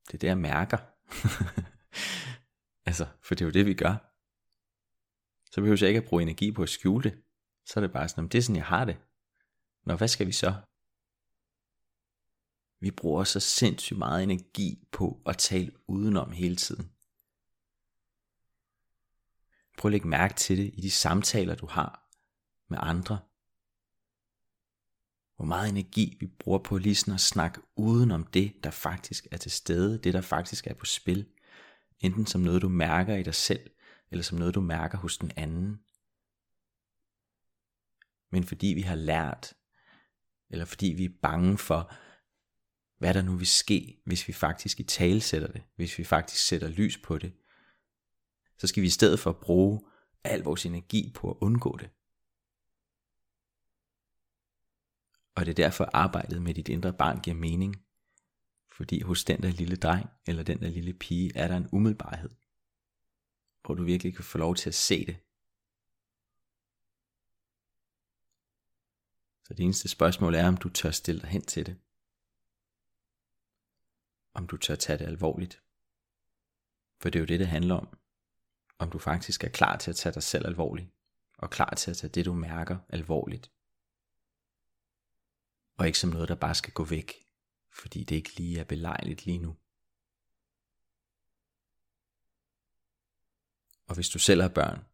Det 0.08 0.14
er 0.14 0.18
det, 0.18 0.28
jeg 0.28 0.38
mærker. 0.38 0.78
altså, 2.88 3.08
for 3.22 3.36
det 3.36 3.42
er 3.42 3.46
jo 3.46 3.52
det, 3.52 3.66
vi 3.66 3.74
gør. 3.74 3.96
Så 5.52 5.62
behøver 5.62 5.78
jeg 5.82 5.90
ikke 5.90 5.98
at 5.98 6.06
bruge 6.06 6.22
energi 6.22 6.52
på 6.52 6.64
at 6.64 6.70
skjule 6.70 7.04
det. 7.04 7.23
Så 7.66 7.74
er 7.76 7.82
det 7.82 7.92
bare 7.92 8.10
sådan, 8.10 8.28
det 8.28 8.38
er 8.38 8.42
sådan, 8.42 8.56
jeg 8.56 8.66
har 8.66 8.86
det. 8.86 8.98
Nå, 9.86 9.96
hvad 9.96 10.08
skal 10.08 10.28
vi 10.28 10.32
så? 10.32 10.54
Vi 12.80 12.92
bruger 12.92 13.24
så 13.24 13.40
sindssygt 13.40 13.98
meget 13.98 14.24
energi 14.24 14.88
på 14.92 15.22
at 15.26 15.38
tale 15.38 15.72
udenom 15.88 16.32
hele 16.32 16.56
tiden. 16.56 16.92
Prøv 19.78 19.90
at 19.90 19.92
lægge 19.92 20.08
mærke 20.08 20.34
til 20.34 20.58
det 20.58 20.72
i 20.74 20.82
de 20.82 20.92
samtaler, 20.92 21.56
du 21.56 21.66
har 21.66 22.10
med 22.68 22.78
andre. 22.82 23.20
Hvor 25.36 25.46
meget 25.46 25.70
energi 25.70 26.18
vi 26.20 26.28
bruger 26.28 26.60
på 26.60 26.78
lige 26.78 26.96
sådan 26.96 27.14
at 27.14 27.22
snakke 27.22 27.62
udenom 27.76 28.24
det, 28.24 28.54
der 28.64 28.72
faktisk 28.72 29.28
er 29.32 29.38
til 29.38 29.52
stede, 29.52 29.98
det 29.98 30.14
der 30.14 30.22
faktisk 30.22 30.68
er 30.68 30.74
på 30.74 30.86
spil. 30.86 31.28
Enten 32.00 32.26
som 32.26 32.42
noget, 32.42 32.62
du 32.62 32.70
mærker 32.70 33.16
i 33.16 33.24
dig 33.24 33.36
selv, 33.36 33.72
eller 34.12 34.24
som 34.24 34.38
noget, 34.38 34.56
du 34.56 34.62
mærker 34.62 34.98
hos 34.98 35.18
den 35.18 35.32
anden. 35.36 35.80
Men 38.34 38.44
fordi 38.44 38.68
vi 38.68 38.82
har 38.82 38.96
lært, 38.96 39.54
eller 40.50 40.66
fordi 40.66 40.88
vi 40.88 41.06
er 41.06 41.20
bange 41.22 41.58
for, 41.58 41.94
hvad 42.98 43.14
der 43.14 43.22
nu 43.22 43.36
vil 43.36 43.48
ske, 43.48 44.02
hvis 44.06 44.28
vi 44.28 44.34
faktisk 44.34 44.80
i 44.80 44.84
tale 44.84 45.22
sætter 45.22 45.48
det, 45.48 45.64
hvis 45.76 45.98
vi 45.98 46.04
faktisk 46.04 46.48
sætter 46.48 46.68
lys 46.68 46.98
på 46.98 47.18
det, 47.18 47.34
så 48.58 48.68
skal 48.68 48.82
vi 48.82 48.88
i 48.88 48.98
stedet 49.00 49.20
for 49.20 49.32
bruge 49.32 49.82
al 50.24 50.40
vores 50.40 50.66
energi 50.66 51.12
på 51.16 51.32
at 51.32 51.38
undgå 51.42 51.78
det. 51.78 51.90
Og 55.36 55.46
det 55.46 55.52
er 55.52 55.64
derfor 55.66 55.90
arbejdet 55.94 56.42
med 56.42 56.54
dit 56.54 56.70
indre 56.70 56.94
barn 56.94 57.22
giver 57.22 57.36
mening. 57.36 57.76
Fordi 58.72 59.02
hos 59.02 59.24
den 59.24 59.42
der 59.42 59.50
lille 59.50 59.76
dreng 59.76 60.10
eller 60.28 60.44
den 60.44 60.60
der 60.60 60.70
lille 60.70 60.94
pige 60.94 61.32
er 61.36 61.48
der 61.48 61.58
en 61.58 61.70
umiddelbarhed. 61.72 62.30
Hvor 63.66 63.76
du 63.76 63.84
virkelig 63.84 64.16
kan 64.16 64.26
få 64.26 64.38
lov 64.38 64.56
til 64.56 64.70
at 64.70 64.76
se 64.76 65.06
det. 65.06 65.18
Så 69.54 69.58
det 69.58 69.64
eneste 69.64 69.88
spørgsmål 69.88 70.36
er, 70.36 70.48
om 70.48 70.58
du 70.58 70.70
tør 70.70 70.92
stille 70.92 71.22
dig 71.22 71.30
hen 71.30 71.46
til 71.46 71.66
det. 71.66 71.78
Om 74.34 74.48
du 74.48 74.58
tør 74.58 74.76
tage 74.76 75.00
det 75.00 75.06
alvorligt. 75.06 75.62
For 77.02 77.10
det 77.10 77.20
er 77.20 77.22
jo 77.22 77.26
det, 77.26 77.40
det 77.40 77.48
handler 77.48 77.76
om 77.76 77.98
om 78.80 78.90
du 78.90 79.00
faktisk 79.00 79.44
er 79.44 79.50
klar 79.50 79.78
til 79.78 79.90
at 79.90 79.96
tage 79.96 80.14
dig 80.14 80.24
selv 80.24 80.46
alvorligt, 80.46 80.90
og 81.38 81.50
klar 81.50 81.70
til 81.70 81.92
at 81.92 81.98
tage 81.98 82.12
det, 82.12 82.26
du 82.26 82.34
mærker, 82.34 82.78
alvorligt. 82.90 83.52
Og 85.78 85.88
ikke 85.88 86.00
som 86.00 86.10
noget, 86.10 86.30
der 86.30 86.36
bare 86.36 86.56
skal 86.56 86.74
gå 86.74 86.84
væk, 86.84 87.14
fordi 87.72 88.04
det 88.04 88.16
ikke 88.16 88.36
lige 88.36 88.60
er 88.60 88.64
belejligt 88.64 89.26
lige 89.26 89.40
nu. 89.40 89.56
Og 93.88 93.96
hvis 93.96 94.10
du 94.10 94.20
selv 94.20 94.42
har 94.42 94.50
børn, 94.50 94.86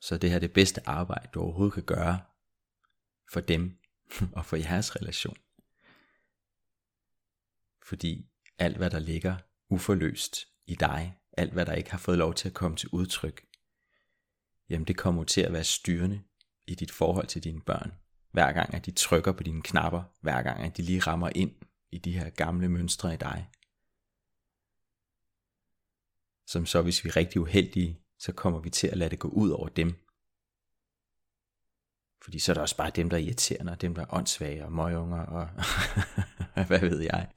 så 0.00 0.14
er 0.14 0.18
det 0.18 0.30
her 0.30 0.38
det 0.38 0.52
bedste 0.52 0.88
arbejde, 0.88 1.28
du 1.34 1.40
overhovedet 1.40 1.74
kan 1.74 1.84
gøre 1.84 2.20
for 3.32 3.40
dem 3.40 3.78
og 4.36 4.46
for 4.46 4.56
jeres 4.56 4.96
relation. 4.96 5.36
Fordi 7.82 8.26
alt 8.58 8.76
hvad 8.76 8.90
der 8.90 8.98
ligger 8.98 9.36
uforløst 9.68 10.36
i 10.66 10.74
dig, 10.74 11.18
alt 11.32 11.52
hvad 11.52 11.66
der 11.66 11.72
ikke 11.72 11.90
har 11.90 11.98
fået 11.98 12.18
lov 12.18 12.34
til 12.34 12.48
at 12.48 12.54
komme 12.54 12.76
til 12.76 12.88
udtryk, 12.92 13.46
jamen 14.68 14.86
det 14.86 14.96
kommer 14.96 15.24
til 15.24 15.40
at 15.40 15.52
være 15.52 15.64
styrende 15.64 16.22
i 16.66 16.74
dit 16.74 16.90
forhold 16.90 17.26
til 17.26 17.44
dine 17.44 17.60
børn. 17.60 17.92
Hver 18.32 18.52
gang 18.52 18.74
at 18.74 18.86
de 18.86 18.90
trykker 18.90 19.32
på 19.32 19.42
dine 19.42 19.62
knapper, 19.62 20.02
hver 20.20 20.42
gang 20.42 20.60
at 20.60 20.76
de 20.76 20.82
lige 20.82 21.00
rammer 21.00 21.30
ind 21.34 21.52
i 21.90 21.98
de 21.98 22.12
her 22.12 22.30
gamle 22.30 22.68
mønstre 22.68 23.14
i 23.14 23.16
dig. 23.16 23.48
Som 26.46 26.66
så 26.66 26.82
hvis 26.82 27.04
vi 27.04 27.08
er 27.08 27.16
rigtig 27.16 27.40
uheldige, 27.40 28.00
så 28.18 28.32
kommer 28.32 28.60
vi 28.60 28.70
til 28.70 28.86
at 28.86 28.96
lade 28.96 29.10
det 29.10 29.18
gå 29.18 29.28
ud 29.28 29.50
over 29.50 29.68
dem. 29.68 30.03
Fordi 32.24 32.38
så 32.38 32.52
er 32.52 32.54
der 32.54 32.60
også 32.60 32.76
bare 32.76 32.90
dem, 32.90 33.10
der 33.10 33.16
er 33.16 33.20
irriterende, 33.20 33.72
og 33.72 33.80
dem, 33.80 33.94
der 33.94 34.02
er 34.02 34.14
åndssvage 34.14 34.64
og 34.64 34.72
møgunger, 34.72 35.20
og 35.26 35.48
hvad 36.66 36.80
ved 36.80 37.00
jeg. 37.00 37.32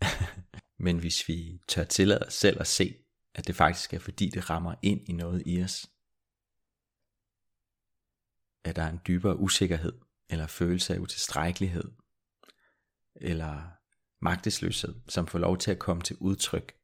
Men 0.78 1.00
hvis 1.00 1.28
vi 1.28 1.62
tør 1.68 1.84
tillade 1.84 2.26
os 2.28 2.34
selv 2.34 2.60
at 2.60 2.68
se, 2.68 2.96
at 3.36 3.48
det 3.48 3.56
faktisk 3.56 3.94
er 3.94 4.00
fordi 4.00 4.30
det 4.30 4.50
rammer 4.50 4.76
ind 4.82 5.10
i 5.10 5.14
noget 5.14 5.44
i 5.46 5.64
os. 5.64 5.90
At 8.64 8.76
der 8.76 8.84
er 8.84 8.90
en 8.90 9.02
dybere 9.08 9.38
usikkerhed, 9.38 9.94
eller 10.30 10.48
følelse 10.48 10.94
af 10.94 11.00
utilstrækkelighed, 11.00 11.92
eller 13.16 13.62
magtesløshed, 14.22 14.96
som 15.08 15.28
får 15.28 15.40
lov 15.40 15.58
til 15.58 15.72
at 15.72 15.80
komme 15.80 16.04
til 16.04 16.16
udtryk. 16.20 16.76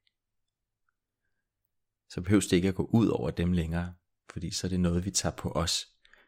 Så 2.10 2.22
behøves 2.22 2.48
det 2.48 2.58
ikke 2.58 2.70
at 2.70 2.76
gå 2.76 2.90
ud 2.94 3.08
over 3.08 3.32
dem 3.32 3.52
længere, 3.52 3.94
fordi 4.30 4.52
så 4.52 4.68
er 4.68 4.70
det 4.70 4.80
noget, 4.80 5.06
vi 5.06 5.12
tager 5.12 5.36
på 5.36 5.52
os 5.52 5.88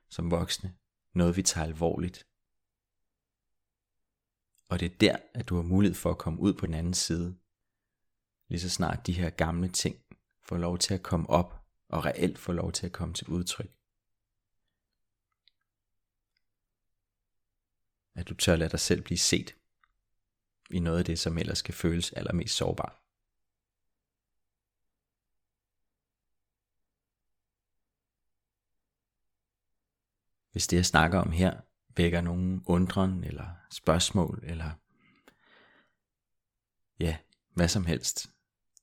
som 0.10 0.32
voksne, 0.32 0.76
noget 1.16 1.38
vi 1.38 1.42
tager 1.42 1.68
alvorligt. 1.68 2.28
Og 4.70 4.80
det 4.80 4.92
er 4.92 4.98
der, 4.98 5.18
at 5.34 5.50
du 5.50 5.56
har 5.56 5.64
mulighed 5.64 5.96
for 5.96 6.12
at 6.12 6.18
komme 6.18 6.40
ud 6.40 6.54
på 6.54 6.66
den 6.66 6.74
anden 6.74 6.94
side, 6.94 7.38
lige 8.48 8.60
så 8.60 8.70
snart 8.70 9.08
de 9.08 9.14
her 9.14 9.30
gamle 9.30 9.70
ting 9.70 10.06
får 10.44 10.58
lov 10.58 10.78
til 10.78 10.94
at 10.94 11.04
komme 11.04 11.30
op, 11.30 11.66
og 11.90 12.06
reelt 12.06 12.38
får 12.38 12.54
lov 12.54 12.72
til 12.72 12.86
at 12.86 12.92
komme 12.92 13.14
til 13.14 13.28
udtryk. 13.28 13.72
At 18.16 18.30
du 18.30 18.34
tør 18.34 18.56
lade 18.56 18.70
dig 18.70 18.80
selv 18.80 19.02
blive 19.02 19.18
set 19.18 19.56
i 20.72 20.80
noget 20.80 21.00
af 21.00 21.06
det, 21.06 21.20
som 21.20 21.38
ellers 21.38 21.58
skal 21.58 21.74
føles 21.74 22.14
allermest 22.14 22.56
sårbart. 22.56 23.05
Hvis 30.56 30.68
det 30.68 30.78
jeg 30.78 30.86
snakker 30.86 31.20
om 31.20 31.32
her 31.32 31.62
vækker 31.96 32.22
nogen 32.22 32.64
undren 32.66 33.24
eller 33.24 33.50
spørgsmål 33.72 34.44
eller 34.44 34.72
ja, 37.00 37.18
hvad 37.54 37.68
som 37.68 37.86
helst, 37.86 38.30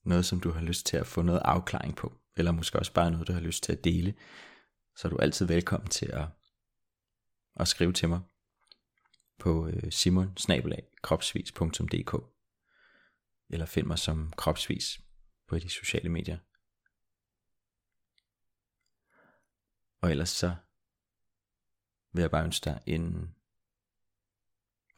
noget, 0.04 0.26
som 0.26 0.40
du 0.40 0.50
har 0.50 0.60
lyst 0.60 0.86
til 0.86 0.96
at 0.96 1.06
få 1.06 1.22
noget 1.22 1.40
afklaring 1.44 1.96
på, 1.96 2.12
eller 2.36 2.52
måske 2.52 2.78
også 2.78 2.92
bare 2.92 3.10
noget, 3.10 3.28
du 3.28 3.32
har 3.32 3.40
lyst 3.40 3.62
til 3.62 3.72
at 3.72 3.84
dele, 3.84 4.14
så 4.96 5.08
er 5.08 5.10
du 5.10 5.16
altid 5.16 5.46
velkommen 5.46 5.90
til 5.90 6.06
at, 6.06 6.24
at 7.56 7.68
skrive 7.68 7.92
til 7.92 8.08
mig 8.08 8.20
på 9.38 9.70
simonsnabelagkropsvis.dk 9.90 11.76
simon 11.76 12.24
eller 13.50 13.66
find 13.66 13.86
mig 13.86 13.98
som 13.98 14.32
kropsvis 14.36 15.00
på 15.48 15.58
de 15.58 15.68
sociale 15.68 16.08
medier. 16.08 16.38
Og 20.00 20.10
ellers 20.10 20.30
så 20.30 20.54
vil 22.12 22.20
jeg 22.22 22.30
bare 22.30 22.44
ønske 22.44 22.64
dig 22.64 22.80
en 22.86 23.34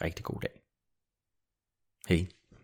rigtig 0.02 0.24
god 0.24 0.40
dag. 0.40 0.62
Hej. 2.08 2.28